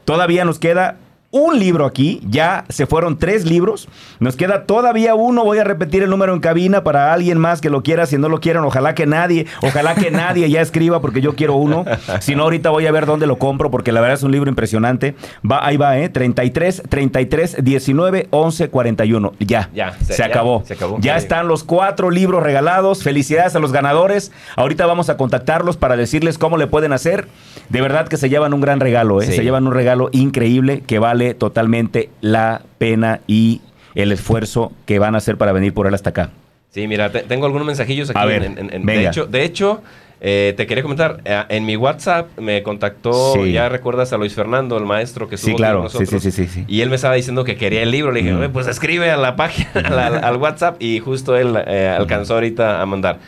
[0.05, 0.99] Todavía nos queda
[1.33, 6.03] un libro aquí, ya se fueron tres libros, nos queda todavía uno, voy a repetir
[6.03, 8.97] el número en cabina para alguien más que lo quiera, si no lo quieren, ojalá
[8.97, 11.85] que nadie, ojalá que nadie ya escriba porque yo quiero uno,
[12.19, 14.51] si no ahorita voy a ver dónde lo compro porque la verdad es un libro
[14.51, 15.15] impresionante,
[15.49, 16.09] va, ahí va, ¿eh?
[16.09, 20.97] 33, 33, 19, 11, 41, ya, Ya, se, se- ya, acabó, se acabó.
[20.99, 25.77] ya Ya están los cuatro libros regalados, felicidades a los ganadores, ahorita vamos a contactarlos
[25.77, 27.29] para decirles cómo le pueden hacer,
[27.69, 29.27] de verdad que se llevan un gran regalo, ¿eh?
[29.27, 29.35] Sí.
[29.35, 33.61] se llevan un regalo increíble que vale totalmente la pena y
[33.95, 36.31] el esfuerzo que van a hacer para venir por él hasta acá.
[36.71, 38.19] Sí, mira, te- tengo algunos mensajillos aquí.
[38.19, 39.01] A ver, en- en- en- venga.
[39.03, 39.83] de hecho, de hecho
[40.23, 43.53] eh, te quería comentar, eh, en mi WhatsApp me contactó, Sí.
[43.53, 46.23] ya recuerdas a Luis Fernando, el maestro que Sí, estuvo claro, con sí, nosotros.
[46.23, 46.65] sí, sí, sí, sí.
[46.69, 48.13] Y él me estaba diciendo que quería el libro.
[48.13, 48.39] Le dije, Mm.
[48.41, 52.83] "Oye, pues escribe a la página, al, al WhatsApp, y justo él eh, alcanzó ahorita
[52.83, 53.19] a mandar.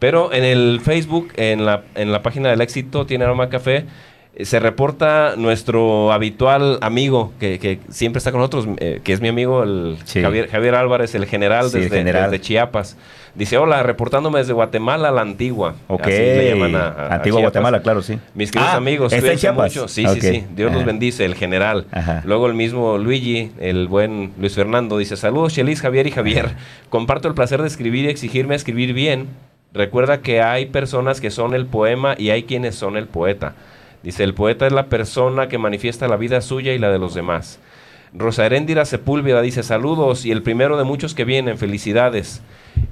[0.00, 3.84] Pero en el Facebook, en la, en la página del éxito, tiene aroma café.
[4.34, 9.20] Eh, Se reporta nuestro habitual amigo que, que siempre está con nosotros, eh, que es
[9.20, 10.22] mi amigo, el Sí.
[10.22, 12.30] Javier, Javier Álvarez, el general, Sí, el desde, general.
[12.30, 12.96] desde Chiapas.
[13.34, 15.74] Dice, hola, reportándome desde Guatemala, la antigua.
[15.86, 17.40] Ok, Así le llaman a- a- a Antigua.
[17.40, 18.18] Guatemala, claro, sí.
[18.34, 19.72] Mis queridos Ah, amigos, ¿está en cuídense Chiapas?
[19.76, 19.88] mucho.
[19.88, 20.44] Sí, sí, sí.
[20.56, 20.86] Dios los Ajá.
[20.86, 21.86] bendice, el general.
[21.92, 22.22] Ajá.
[22.24, 26.50] Luego el mismo Luigi, el buen Luis Fernando, dice, saludos Chelis, Javier y Javier.
[26.88, 29.28] Comparto el placer de escribir y exigirme escribir bien.
[29.72, 33.54] Recuerda que hay personas que son el poema y hay quienes son el poeta.
[34.02, 37.14] Dice, el poeta es la persona que manifiesta la vida suya y la de los
[37.14, 37.58] demás.
[38.12, 42.42] Rosa Heréndira Sepúlveda dice, saludos y el primero de muchos que vienen, felicidades.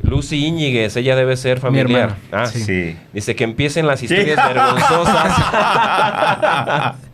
[0.02, 2.16] Lucy Íñiguez, ella debe ser familiar.
[2.30, 2.60] Ah, sí.
[2.60, 2.96] Sí.
[3.12, 5.34] Dice que empiecen las historias vergonzosas.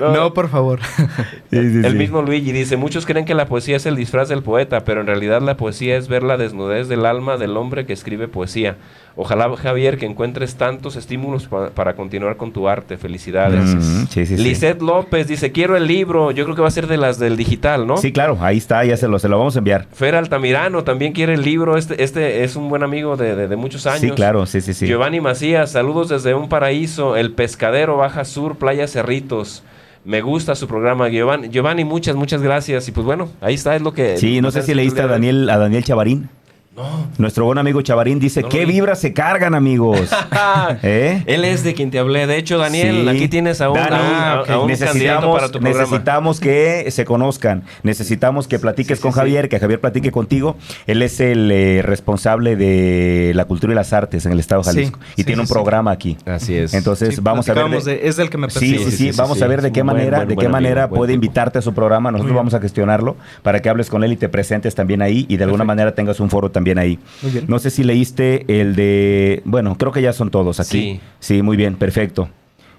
[0.00, 0.80] No, por favor.
[0.84, 1.02] Sí,
[1.50, 1.98] sí, El sí.
[1.98, 5.06] mismo Luigi dice, muchos creen que la poesía es el disfraz del poeta, pero en
[5.06, 8.76] realidad la poesía es ver la desnudez del alma del hombre que escribe poesía.
[9.16, 12.96] Ojalá, Javier, que encuentres tantos estímulos pa- para continuar con tu arte.
[12.96, 13.62] Felicidades.
[13.64, 14.42] Mm, sí, sí, sí.
[14.42, 16.32] Lisette López dice, quiero el libro.
[16.32, 17.96] Yo creo que va a ser de las del digital, ¿no?
[17.96, 19.86] Sí, claro, ahí está, ya se lo, se lo vamos a enviar.
[19.92, 21.76] Fer Altamirano también quiere el libro.
[21.76, 24.00] Este, este es un buen amigo de, de- de muchos años.
[24.00, 24.86] Sí, claro, sí, sí, sí.
[24.88, 29.62] Giovanni Macías, saludos desde un paraíso, el pescadero Baja Sur, Playa Cerritos.
[30.04, 31.48] Me gusta su programa, Giovanni.
[31.50, 32.88] Giovanni, muchas, muchas gracias.
[32.88, 34.16] Y pues bueno, ahí está, es lo que...
[34.18, 36.28] Sí, no sé si leíste a Daniel, a Daniel Chavarín.
[36.76, 37.06] No.
[37.18, 38.72] Nuestro buen amigo Chavarín dice, No ¿qué vi.
[38.72, 40.10] vibras se cargan, amigos?
[40.82, 41.22] ¿Eh?
[41.26, 42.26] Él es de quien te hablé.
[42.26, 43.08] De hecho, Daniel, Sí.
[43.16, 44.50] aquí tienes a un, Dani, a un- a- ok.
[44.50, 45.80] a un candidato necesitamos, para tu programa.
[45.84, 47.62] necesitamos que se conozcan.
[47.84, 49.18] Necesitamos que platiques Sí, sí, con sí.
[49.20, 50.56] Javier, que Javier platique contigo.
[50.88, 54.70] Él es el eh, responsable de la cultura y las artes en el estado de
[54.70, 54.98] Sí, Jalisco.
[55.12, 55.52] y sí, tiene sí, un sí.
[55.52, 56.16] programa aquí.
[56.26, 56.74] Así es.
[56.74, 57.62] Entonces, Sí, vamos a ver.
[57.64, 58.78] de- platicábamos de- es del que me Sí, persigue.
[58.78, 59.44] sí, sí, sí, sí, vamos sí.
[59.44, 61.72] a ver de qué buen, manera, buen, de qué manera amigo, puede invitarte a su
[61.72, 62.10] programa.
[62.10, 65.36] Nosotros vamos a gestionarlo para que hables con él y te presentes también ahí y
[65.36, 66.98] de alguna manera tengas un foro también ahí.
[67.22, 67.44] Muy bien.
[67.48, 70.68] No sé si leíste el de, bueno, creo que ya son todos aquí.
[70.68, 71.00] Sí.
[71.20, 72.28] Sí, muy bien, perfecto.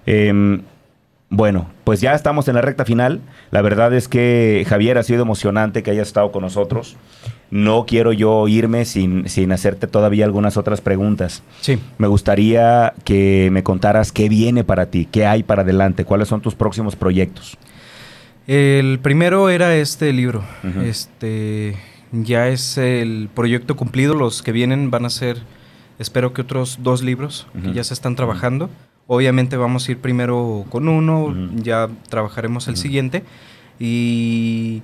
[0.06, 0.62] Em,
[1.28, 3.20] bueno, pues ya estamos en la recta final.
[3.50, 6.96] La verdad es que Javier ha sido emocionante que haya estado con nosotros.
[7.50, 11.42] No quiero yo irme sin, sin hacerte todavía algunas otras preguntas.
[11.60, 11.78] Sí.
[11.98, 16.40] Me gustaría que me contaras qué viene para ti, qué hay para adelante, cuáles son
[16.40, 17.56] tus próximos proyectos.
[18.46, 20.44] El primero era este libro.
[20.84, 21.76] Este
[22.12, 24.14] ya es el proyecto cumplido.
[24.14, 25.38] Los que vienen van a ser,
[25.98, 28.70] espero que otros dos libros que ya se están trabajando.
[29.06, 33.22] Obviamente vamos a ir primero con uno, ya trabajaremos el siguiente
[33.78, 34.82] y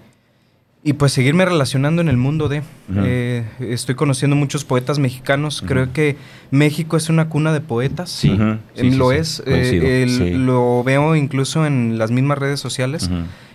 [0.85, 2.63] y pues seguirme relacionando en el mundo de.
[2.97, 5.63] Eh, estoy conociendo muchos poetas mexicanos.
[5.65, 6.17] Creo que
[6.51, 8.11] México es una cuna de poetas.
[8.11, 8.37] Sí.
[8.75, 9.43] Sí, sí, lo sí, es.
[9.47, 10.45] eh, el-.
[10.45, 13.09] Lo veo incluso en las mismas redes sociales.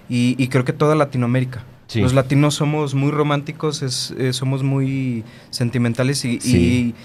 [0.07, 1.63] Y, y creo que toda Latinoamérica.
[1.87, 2.01] Sí.
[2.01, 6.57] Los latinos somos muy románticos, es- eh, somos muy sentimentales y, Sí.
[6.57, 6.95] y,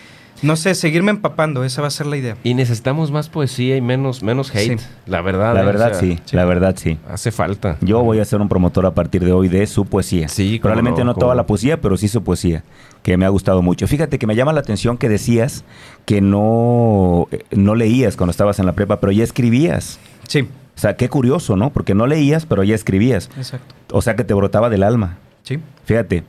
[0.44, 2.36] no sé, seguirme empapando, esa va a ser la idea.
[2.42, 4.80] Y necesitamos más poesía y menos, menos hate.
[4.80, 4.86] Sí.
[5.06, 5.54] La verdad.
[5.54, 5.62] La ¿eh?
[5.62, 6.34] O verdad sea, sí, sí.
[6.34, 6.98] la verdad sí.
[7.08, 7.76] Hace falta.
[7.80, 10.26] Yo voy a ser un promotor a partir de hoy de su poesía.
[10.28, 12.64] Sí, Probablemente no, no, toda la poesía, pero sí su poesía,
[13.04, 13.86] que me ha gustado mucho.
[13.86, 15.64] Fíjate que me llama la atención que decías
[16.06, 20.00] que no, eh, no leías cuando estabas en la prepa, pero ya escribías.
[20.26, 20.48] Sí,
[20.82, 21.70] sea, qué curioso, ¿no?
[21.70, 23.30] Porque no leías, pero ya escribías.
[23.36, 23.74] exacto.
[23.92, 25.18] O sea, que te brotaba del alma.
[25.42, 26.24] Sí, Fíjate,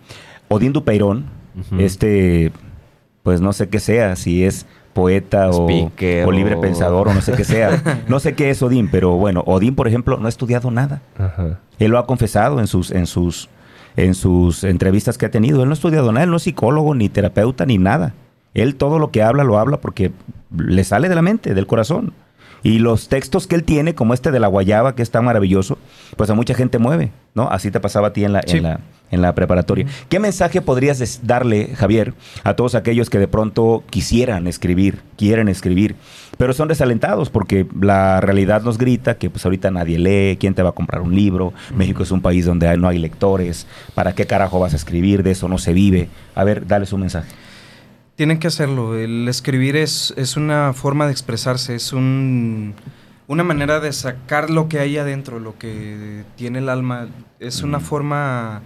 [0.48, 1.26] Odín Dupeirón,
[1.78, 2.52] este,
[3.24, 7.14] pues no sé qué sea, si es poeta o, Speaker o libre o- pensador o
[7.14, 7.82] no sé qué sea.
[8.08, 11.02] No sé qué es Odín, pero bueno, Odín, por ejemplo, no ha estudiado nada.
[11.18, 11.60] Ajá.
[11.80, 13.50] Él lo ha confesado en sus, en sus,
[13.96, 15.62] en sus entrevistas que ha tenido.
[15.62, 18.14] Él no ha estudiado nada, él no es psicólogo, ni terapeuta, ni nada.
[18.54, 20.12] Él todo lo que habla lo habla porque
[20.56, 22.14] le sale de la mente, del corazón.
[22.64, 25.78] Y los textos que él tiene, como este de la guayaba, que está maravilloso,
[26.16, 27.50] pues a mucha gente mueve, ¿no?
[27.50, 28.58] Así te pasaba a ti en la, Sí.
[28.58, 28.80] en la,
[29.12, 29.86] en la preparatoria.
[30.08, 35.96] ¿Qué mensaje podrías darle, Javier, a todos aquellos que de pronto quisieran escribir, quieren escribir,
[36.38, 40.64] pero son desalentados porque la realidad nos grita que pues ahorita nadie lee, quién te
[40.64, 44.26] va a comprar un libro, México es un país donde no hay lectores, ¿para qué
[44.26, 45.22] carajo vas a escribir?
[45.22, 46.08] De eso no se vive.
[46.34, 47.30] A ver, dale su mensaje.
[48.16, 48.96] Tienen que hacerlo.
[48.98, 52.76] El escribir es, es una forma de expresarse, es un,
[53.28, 57.08] una manera de sacar lo que hay adentro, lo que tiene el alma.
[57.40, 58.62] Es una forma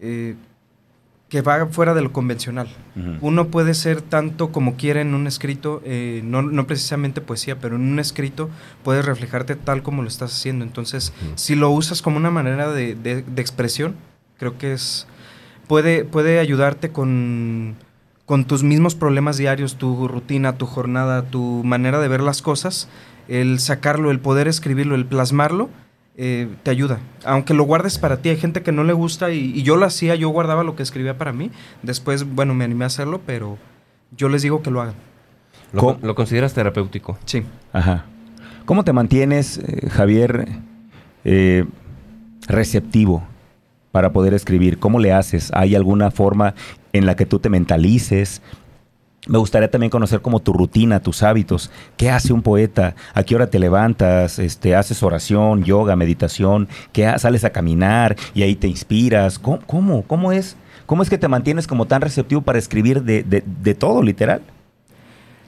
[0.00, 0.34] eh,
[1.28, 2.68] que va fuera de lo convencional.
[3.20, 7.76] Uno puede ser tanto como quiere en un escrito, eh, no, no precisamente poesía, pero
[7.76, 8.48] en un escrito
[8.82, 10.64] puedes reflejarte tal como lo estás haciendo.
[10.64, 13.94] Entonces, si lo usas como una manera de, de- de expresión,
[14.38, 15.06] creo que es
[15.68, 17.74] puede, puede ayudarte con,
[18.26, 22.88] con tus mismos problemas diarios, tu rutina, tu jornada, tu manera de ver las cosas.
[23.28, 25.68] El sacarlo, el poder escribirlo, el plasmarlo,
[26.16, 27.00] eh, te ayuda.
[27.24, 29.86] Aunque lo guardes para ti, hay gente que no le gusta y, y yo lo
[29.86, 31.50] hacía, yo guardaba lo que escribía para mí.
[31.82, 33.58] Después, bueno, me animé a hacerlo, pero
[34.16, 34.94] yo les digo que lo hagan.
[35.72, 35.98] ¿Lo, ¿Cómo?
[36.02, 37.18] lo consideras terapéutico?
[37.24, 37.42] Sí.
[37.72, 38.04] Ajá.
[38.64, 40.48] ¿Cómo te mantienes, eh, Javier,
[41.24, 41.66] eh,
[42.46, 43.24] receptivo
[43.92, 44.78] para poder escribir?
[44.78, 45.50] ¿Cómo le haces?
[45.52, 46.54] ¿Hay alguna forma
[46.94, 48.40] en la que tú te mentalices?
[49.26, 51.70] Me gustaría también conocer como tu rutina, tus hábitos.
[51.96, 52.94] ¿Qué hace un poeta?
[53.14, 54.38] ¿A qué hora te levantas?
[54.38, 56.68] Este, ¿Haces oración, yoga, meditación?
[56.92, 59.38] ¿Qué ¿Sales a caminar y ahí te inspiras?
[59.38, 59.60] ¿Cómo?
[59.66, 60.56] ¿Cómo, ¿Cómo es?
[60.86, 64.42] ¿Cómo es que te mantienes como tan receptivo para escribir de, de- de todo, literal?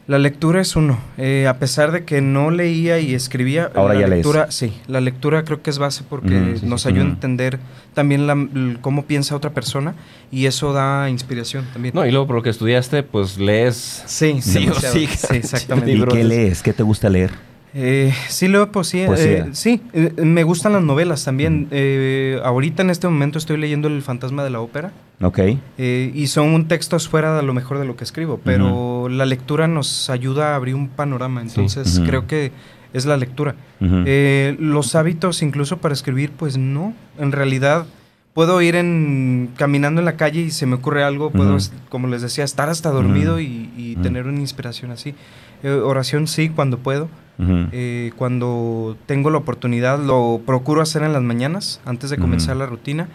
[0.06, 1.00] La lectura es uno.
[1.18, 4.18] Eh, a pesar de que no leía y escribía, Ahora la ya lees.
[4.24, 6.88] lectura, sí, la lectura creo que es base porque sí, nos sí.
[6.88, 7.14] ayuda a Ujú.
[7.14, 7.58] entender
[7.92, 9.96] también la- cómo piensa otra persona
[10.30, 11.92] y eso da inspiración también.
[11.92, 14.04] No, y luego por lo que estudiaste, pues lees...
[14.06, 15.08] sí, Sí o sí.
[15.08, 15.90] sí, exactamente.
[15.92, 16.62] ¿Y qué lees?
[16.62, 17.32] ¿Qué te gusta leer?
[17.78, 19.06] Eh, sí leo poesía.
[19.06, 19.38] Poesía.
[19.38, 21.68] eh, sí, eh, me gustan las novelas también.
[21.70, 24.92] Eh, ahorita en este momento estoy leyendo El fantasma de la ópera.
[25.22, 25.38] Ok.
[25.78, 29.66] eh, y son textos fuera de lo mejor de lo que escribo, pero la lectura
[29.66, 32.52] nos ayuda a abrir un panorama, entonces creo que
[32.92, 33.54] es la lectura.
[33.80, 37.86] Eh, los hábitos incluso para escribir, pues no, en realidad
[38.34, 41.56] puedo ir en caminando en la calle y se me ocurre algo, puedo,
[41.88, 45.14] como les decía, estar hasta dormido y, tener una inspiración así.
[45.62, 47.08] Eh, oración sí, cuando puedo.
[47.38, 47.68] Ujú.
[47.72, 52.60] Eh, cuando tengo la oportunidad, lo procuro hacer en las mañanas, antes de comenzar Ujú.
[52.60, 53.08] la rutina.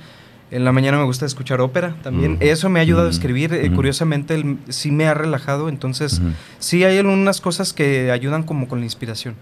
[0.52, 2.34] En la mañana me gusta escuchar ópera también.
[2.34, 2.44] Ujú.
[2.44, 3.54] Eso me ha ayudado a escribir.
[3.54, 5.70] eh, curiosamente, el- sí me ha relajado.
[5.70, 6.22] Entonces,
[6.60, 9.36] sí hay algunas cosas que ayudan como con la inspiración.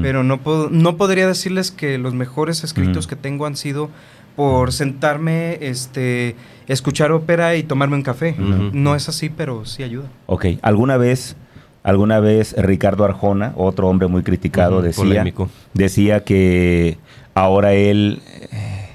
[0.00, 0.38] Pero no,
[0.70, 3.90] no podría decirles que los mejores escritos que tengo han sido
[4.36, 6.36] por sentarme, este,
[6.68, 8.36] escuchar ópera y tomarme un café.
[8.72, 10.06] No es así, pero sí ayuda.
[10.26, 11.36] Ok, alguna vez,
[11.82, 15.48] alguna vez Ricardo Arjona, otro hombre muy criticado, decía, polémico.
[15.74, 16.98] decía que
[17.34, 18.88] ahora él eh,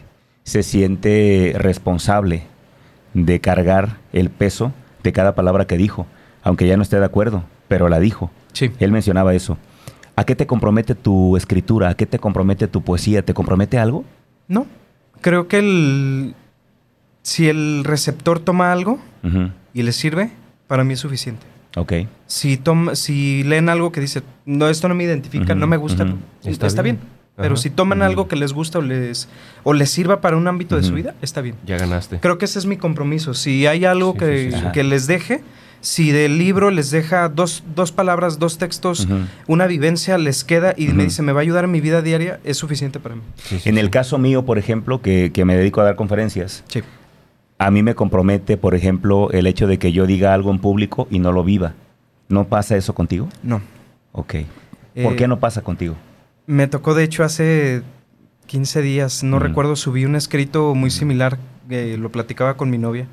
[0.44, 2.44] se siente responsable
[3.14, 4.72] de cargar el peso
[5.04, 6.06] de cada palabra que dijo,
[6.44, 8.32] aunque ya no esté de acuerdo, pero la dijo.
[8.54, 8.72] Sí.
[8.80, 9.58] Él mencionaba eso.
[10.16, 11.90] ¿A qué te compromete tu escritura?
[11.90, 13.24] ¿A qué te compromete tu poesía?
[13.24, 14.04] ¿Te compromete algo?
[14.48, 14.66] No.
[15.22, 16.36] Creo que el,
[17.22, 19.00] si el receptor toma algo
[19.74, 20.32] y le sirve,
[20.68, 21.46] para mí es suficiente.
[21.80, 21.94] Ok.
[22.26, 26.06] Si, toma, si leen algo que dice, no, esto no me identifica, no me gusta,
[26.44, 26.98] está, Está bien.
[26.98, 27.18] bien.
[27.36, 27.62] Pero Ajá.
[27.62, 29.30] si toman algo que les gusta o les,
[29.64, 31.56] o les sirva para un ámbito de su vida, está bien.
[31.68, 32.20] Ya ganaste.
[32.20, 33.36] Creo que ese es mi compromiso.
[33.36, 34.72] Si hay algo Sí, que, sí, sí, sí.
[34.74, 35.44] que les deje,
[35.80, 39.08] si del libro les deja dos, dos palabras, dos textos,
[39.46, 42.40] una vivencia, les queda y me dice, me va a ayudar en mi vida diaria,
[42.44, 43.22] es suficiente para mí.
[43.36, 43.82] Sí, sí, En sí.
[43.82, 46.82] el caso mío, por ejemplo, que, que me dedico a dar conferencias, Sí.
[47.60, 51.08] A mí me compromete, por ejemplo, el hecho de que yo diga algo en público
[51.10, 51.74] y no lo viva.
[52.30, 53.28] ¿No pasa eso contigo?
[53.44, 53.62] No.
[54.12, 54.36] Ok.
[55.04, 55.96] ¿Por Eh, qué no pasa contigo?
[56.46, 57.82] Me tocó, de hecho, hace
[58.46, 59.46] 15 días, no Ujú.
[59.46, 61.38] recuerdo, subí un escrito muy similar,
[61.70, 63.08] que lo platicaba con mi novia,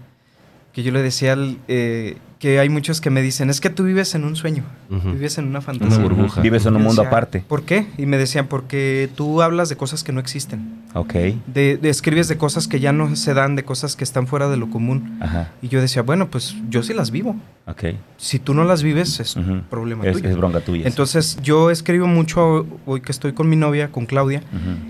[0.73, 3.85] que yo le decía al- eh, que hay muchos que me dicen, es que tú
[3.85, 5.97] vives en un sueño, vives en una fantasía.
[5.97, 6.43] Una burbuja.
[6.43, 7.43] Vives en un mundo decía, aparte.
[7.49, 7.87] ¿Por qué?
[7.97, 11.15] Y me decían, porque tú hablas de cosas que no existen, Ok.
[11.47, 14.51] de, de- escribes de cosas que ya no se dan, de cosas que están fuera
[14.51, 15.17] de lo común.
[15.23, 15.53] Ajá.
[15.63, 17.35] Y yo decía, bueno, pues yo sí las vivo.
[17.67, 17.95] Ok.
[18.19, 19.63] Si tú no las vives, es Ujú.
[19.71, 20.29] problema Es, tuyo.
[20.29, 20.87] es bronca tuya.
[20.87, 24.43] Entonces yo escribo mucho hoy que estoy con mi novia, con Claudia,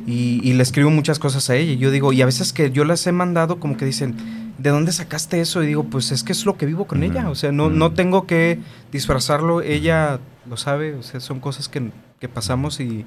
[0.08, 1.70] y, y le escribo muchas cosas a ella.
[1.70, 4.16] Y yo digo, y a veces que yo las he mandado, como que dicen,
[4.58, 5.62] ¿de dónde sacaste eso?
[5.62, 7.28] Y digo, pues es que es lo que vivo con ella.
[7.30, 8.58] O sea, no, no tengo que
[8.92, 9.60] disfrazarlo.
[9.60, 10.94] Ella lo sabe.
[10.94, 11.90] O sea, son cosas que,
[12.20, 13.04] que pasamos y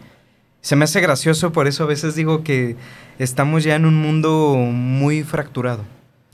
[0.62, 1.52] se me hace gracioso.
[1.52, 2.76] Por eso a veces digo que
[3.20, 5.84] estamos ya en un mundo muy fracturado.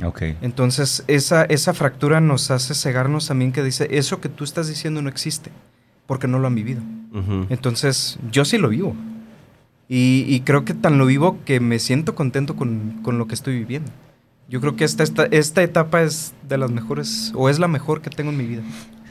[0.03, 0.23] Ok.
[0.41, 5.01] Entonces, esa, esa fractura nos hace cegarnos también que dice, eso que tú estás diciendo
[5.01, 5.51] no existe,
[6.07, 6.81] porque no lo han vivido.
[7.49, 8.95] Entonces, yo sí lo vivo.
[9.87, 13.35] Y, y creo que tan lo vivo que me siento contento con, con lo que
[13.35, 13.91] estoy viviendo.
[14.53, 18.01] Yo creo que esta, esta, esta etapa es de las mejores, o es la mejor
[18.01, 18.61] que tengo en mi vida.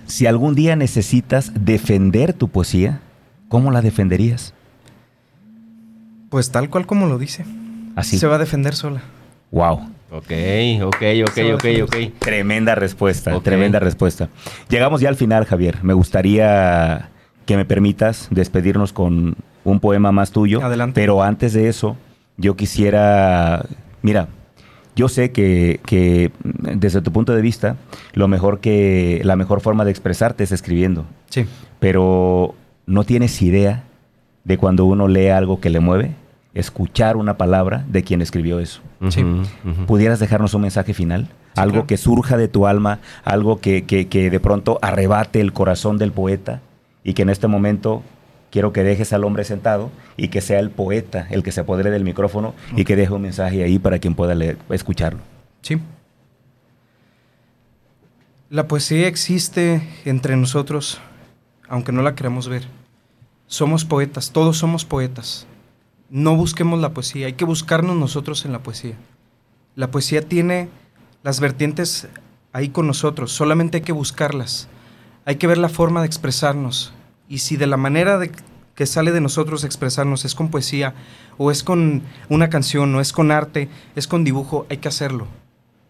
[0.07, 3.01] Si algún día necesitas defender tu poesía,
[3.49, 4.55] ¿cómo la defenderías?
[6.31, 7.45] Pues tal cual como lo dice.
[7.97, 8.21] Así.
[8.21, 9.03] Se va a defender sola.
[9.51, 9.81] Wow.
[10.13, 10.31] Ok,
[10.85, 11.97] ok, ok, ok, ok.
[12.21, 14.29] Tremenda respuesta, tremenda respuesta.
[14.69, 15.83] Llegamos ya al final, Javier.
[15.83, 17.11] Me gustaría
[17.47, 19.35] que me permitas despedirnos con
[19.65, 20.63] un poema más tuyo.
[20.63, 21.01] Adelante.
[21.01, 21.97] Pero antes de eso,
[22.37, 23.67] yo quisiera,
[24.03, 24.29] mira,
[24.97, 27.77] yo sé que, que, mm, desde tu punto de vista,
[28.13, 31.05] lo mejor que, la mejor forma de expresarte es escribiendo.
[31.31, 31.47] Sí.
[31.81, 32.55] Pero
[32.87, 33.85] no tienes idea
[34.45, 36.13] de cuando uno lee algo que le mueve,
[36.55, 38.81] escuchar una palabra de quien escribió eso.
[39.09, 39.25] Sí.
[39.87, 41.25] ¿Pudieras dejarnos un mensaje final?
[41.55, 41.87] Sí, algo claro.
[41.87, 46.13] que surja de tu alma, algo que, que- que de pronto arrebate el corazón del
[46.13, 46.61] poeta
[47.05, 48.03] y que en este momento
[48.53, 51.91] quiero que dejes al hombre sentado y que sea el poeta el que se apodere
[51.91, 54.37] del micrófono y que deje un mensaje ahí para quien pueda
[54.69, 55.21] escucharlo.
[55.63, 55.81] Sí.
[58.51, 61.01] La poesía existe entre nosotros,
[61.67, 62.69] aunque no la queramos ver.
[63.47, 65.47] Somos poetas, todos somos poetas.
[66.11, 68.97] No busquemos la poesía, hay que buscarnos nosotros en la poesía.
[69.75, 70.69] La poesía tiene
[71.23, 72.09] las vertientes
[72.53, 74.69] ahí con nosotros, solamente hay que buscarlas.
[75.25, 76.93] Hay que ver la forma de expresarnos.
[77.33, 78.21] Y si de la manera
[78.75, 80.93] que sale de nosotros expresarnos es con poesía,
[81.39, 85.29] o es con una canción, o es con arte, es con dibujo, hay que hacerlo.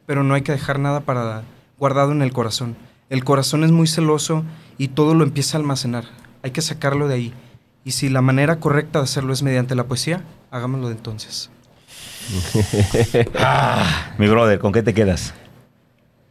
[0.07, 1.43] Pero no hay que dejar nada para
[1.81, 2.77] guardado en el corazón.
[3.11, 4.45] El corazón es muy celoso
[4.79, 6.05] y todo lo empieza a almacenar.
[6.45, 7.35] Hay que sacarlo de ahí.
[7.85, 10.23] Y si la manera correcta de hacerlo es mediante la poesía,
[10.53, 11.51] hagámoslo de entonces.
[14.17, 15.35] Mi brother, ¿con qué te quedas?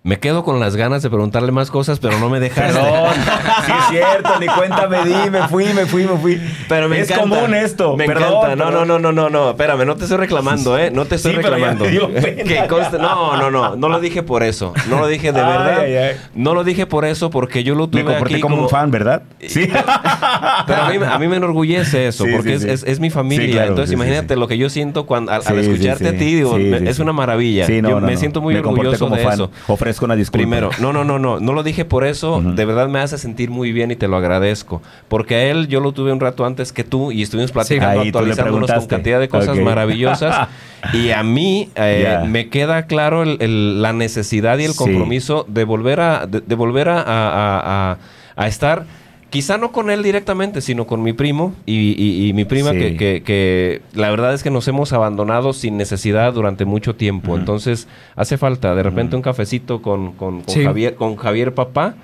[0.04, 2.74] Me quedo con las ganas de preguntarle más cosas, pero no me dejas.
[2.74, 3.12] Perdón,
[3.68, 6.42] sí es cierto, ni cuenta me di, me fui, me fui, me fui.
[6.68, 7.36] Pero me es encanta.
[7.38, 7.96] común esto.
[7.96, 8.56] Me perdón, encanta.
[8.56, 9.50] No, no, no, no, no, no.
[9.52, 10.90] Espérame, no te estoy reclamando, ¿eh?
[10.90, 11.86] No te estoy Sí, pero ya reclamando.
[11.86, 12.12] me dio
[12.46, 12.68] pena.
[12.68, 13.76] Conste- No, no, no.
[13.76, 14.74] No lo dije por eso.
[14.90, 15.80] No lo dije de Ay, verdad.
[15.82, 16.16] ay, ay.
[16.34, 18.90] No lo dije por eso, porque yo lo tuve Me comporté aquí como, un fan,
[18.90, 19.22] ¿verdad?
[19.48, 19.70] Sí.
[20.66, 22.86] Pero a mí, a mí me enorgullece eso, Sí, porque sí, es, sí.
[22.88, 23.46] es- es mi familia.
[23.46, 24.40] Sí, claro, Entonces, imagínate sí.
[24.40, 26.16] lo que yo siento cuando, al, al escucharte sí.
[26.16, 26.26] a ti.
[26.36, 27.68] digo, Sí, me- sí, es una maravilla.
[27.68, 28.20] Sí, no, yo no, me no.
[28.20, 29.52] siento muy orgulloso como de eso.
[29.92, 30.40] Ofrezco una disculpa.
[30.42, 33.50] Primero, no, no, no, no, no lo dije por eso, de verdad me hace sentir
[33.50, 36.72] muy bien y te lo agradezco, porque a él yo lo tuve un rato antes
[36.72, 40.48] que tú y estuvimos platicando, le actualizándonos con cantidad de cosas maravillosas
[40.94, 44.78] y a mí eh, me queda claro el- el- la necesidad y el Sí.
[44.78, 47.98] compromiso de volver a, de, de volver a, a- a- a-
[48.38, 48.86] a estar
[49.32, 52.78] Quizá no con él directamente, sino con mi primo y, y- y mi prima, Sí.
[52.80, 57.38] que, que- que la verdad es que nos hemos abandonado sin necesidad durante mucho tiempo.
[57.38, 60.64] Entonces, hace falta de repente un cafecito con, con- con Sí.
[60.66, 61.96] Javier, con Javier papá.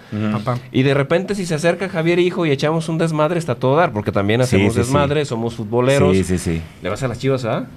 [0.71, 3.75] Y de repente, si se acerca Javier hijo y echamos un desmadre, está a todo
[3.75, 6.15] dar, porque también hacemos sí, desmadre, somos futboleros.
[6.15, 6.61] Sí, sí, sí.
[6.81, 7.67] ¿Le vas a las chivas, ah?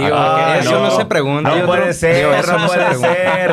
[0.00, 0.90] Ah, eso no.
[0.90, 1.54] se pregunta.
[1.54, 3.52] No puede ser, eso no puede ser.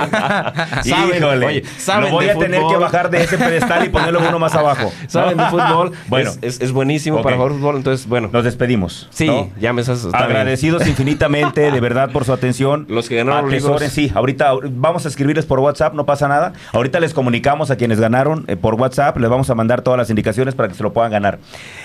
[0.85, 1.45] Híjole.
[1.45, 4.39] oye, saben Lo voy de a tener que bajar de ese pedestal y ponerlo uno
[4.39, 4.91] más abajo.
[5.07, 5.91] Saben de fútbol.
[6.07, 6.29] Bueno.
[6.31, 7.75] es, es- es buenísimo para jugar fútbol.
[7.77, 8.29] Entonces, bueno.
[8.31, 9.07] Nos despedimos.
[9.11, 9.49] sí, ¿no?
[9.59, 9.97] ya me estás.
[10.05, 10.23] está bien.
[10.29, 12.85] Agradecidos infinitamente, de verdad, por su atención.
[12.89, 14.11] Los que ganaron los Atesoren, sí.
[14.15, 16.53] Ahorita vamos a escribirles por WhatsApp, no pasa nada.
[16.73, 20.09] Ahorita les comunicamos a quienes ganaron eh, por WhatsApp, les vamos a mandar todas las
[20.09, 21.39] indicaciones para que se lo puedan ganar.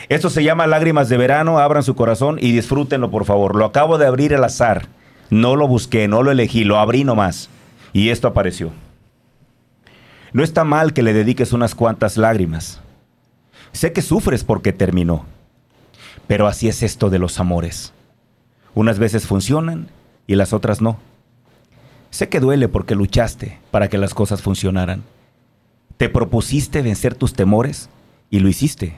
[0.09, 3.57] Esto se llama Lágrimas de Verano, abran su corazón y disfrútenlo, por favor.
[3.57, 4.89] Lo acabo de abrir azar.
[5.31, 7.49] No lo busqué, no lo elegí, lo abrí nomás.
[7.93, 8.73] Y esto apareció.
[10.33, 12.81] No está mal que le dediques unas cuantas lágrimas.
[13.73, 15.25] Sé que sufres porque terminó.
[16.27, 17.93] Pero así es esto de los amores.
[18.75, 19.89] Unas veces funcionan
[20.27, 20.99] y las otras no.
[22.11, 25.03] Sé que duele porque luchaste para que las cosas funcionaran.
[25.97, 27.89] Te propusiste vencer tus temores
[28.31, 28.97] y lo hiciste.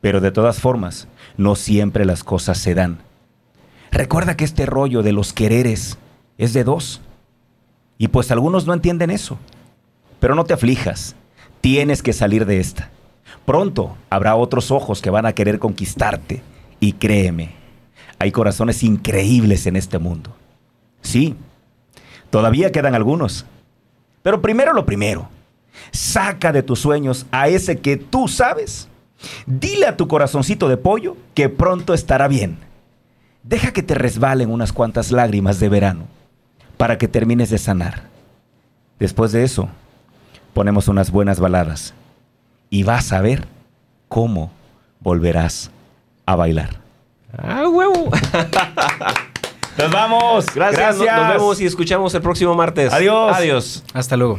[0.00, 2.98] Pero de todas formas, no siempre las cosas se dan.
[3.94, 5.98] Recuerda que este rollo de los quereres
[6.36, 7.00] es de dos.
[7.96, 9.38] Y pues algunos no entienden eso.
[10.18, 11.14] Pero no te aflijas.
[11.60, 12.90] Tienes que salir de esta.
[13.46, 16.42] Pronto habrá otros ojos que van a querer conquistarte.
[16.80, 17.52] Y créeme,
[18.18, 20.34] hay corazones increíbles en este mundo.
[21.00, 21.36] Sí,
[22.30, 23.46] todavía quedan algunos.
[24.24, 25.28] Pero primero lo primero.
[25.92, 28.88] Saca de tus sueños a ese que tú sabes.
[29.46, 32.73] Dile a tu corazoncito de pollo que pronto estará bien.
[33.44, 36.06] Deja que te resbalen unas cuantas lágrimas de verano
[36.78, 38.04] para que termines de sanar.
[38.98, 39.68] Después de eso,
[40.54, 41.92] ponemos unas buenas baladas
[42.70, 43.46] y vas a ver
[44.08, 44.50] cómo
[45.00, 45.70] volverás
[46.24, 46.80] a bailar.
[47.36, 48.10] ¡Ah, huevo!
[49.78, 50.46] ¡Nos vamos!
[50.54, 50.96] Gracias.
[50.96, 52.92] Nos, nos vemos y escuchamos el próximo martes.
[52.94, 53.36] Adiós.
[53.36, 53.84] Adiós.
[53.92, 54.38] Hasta luego.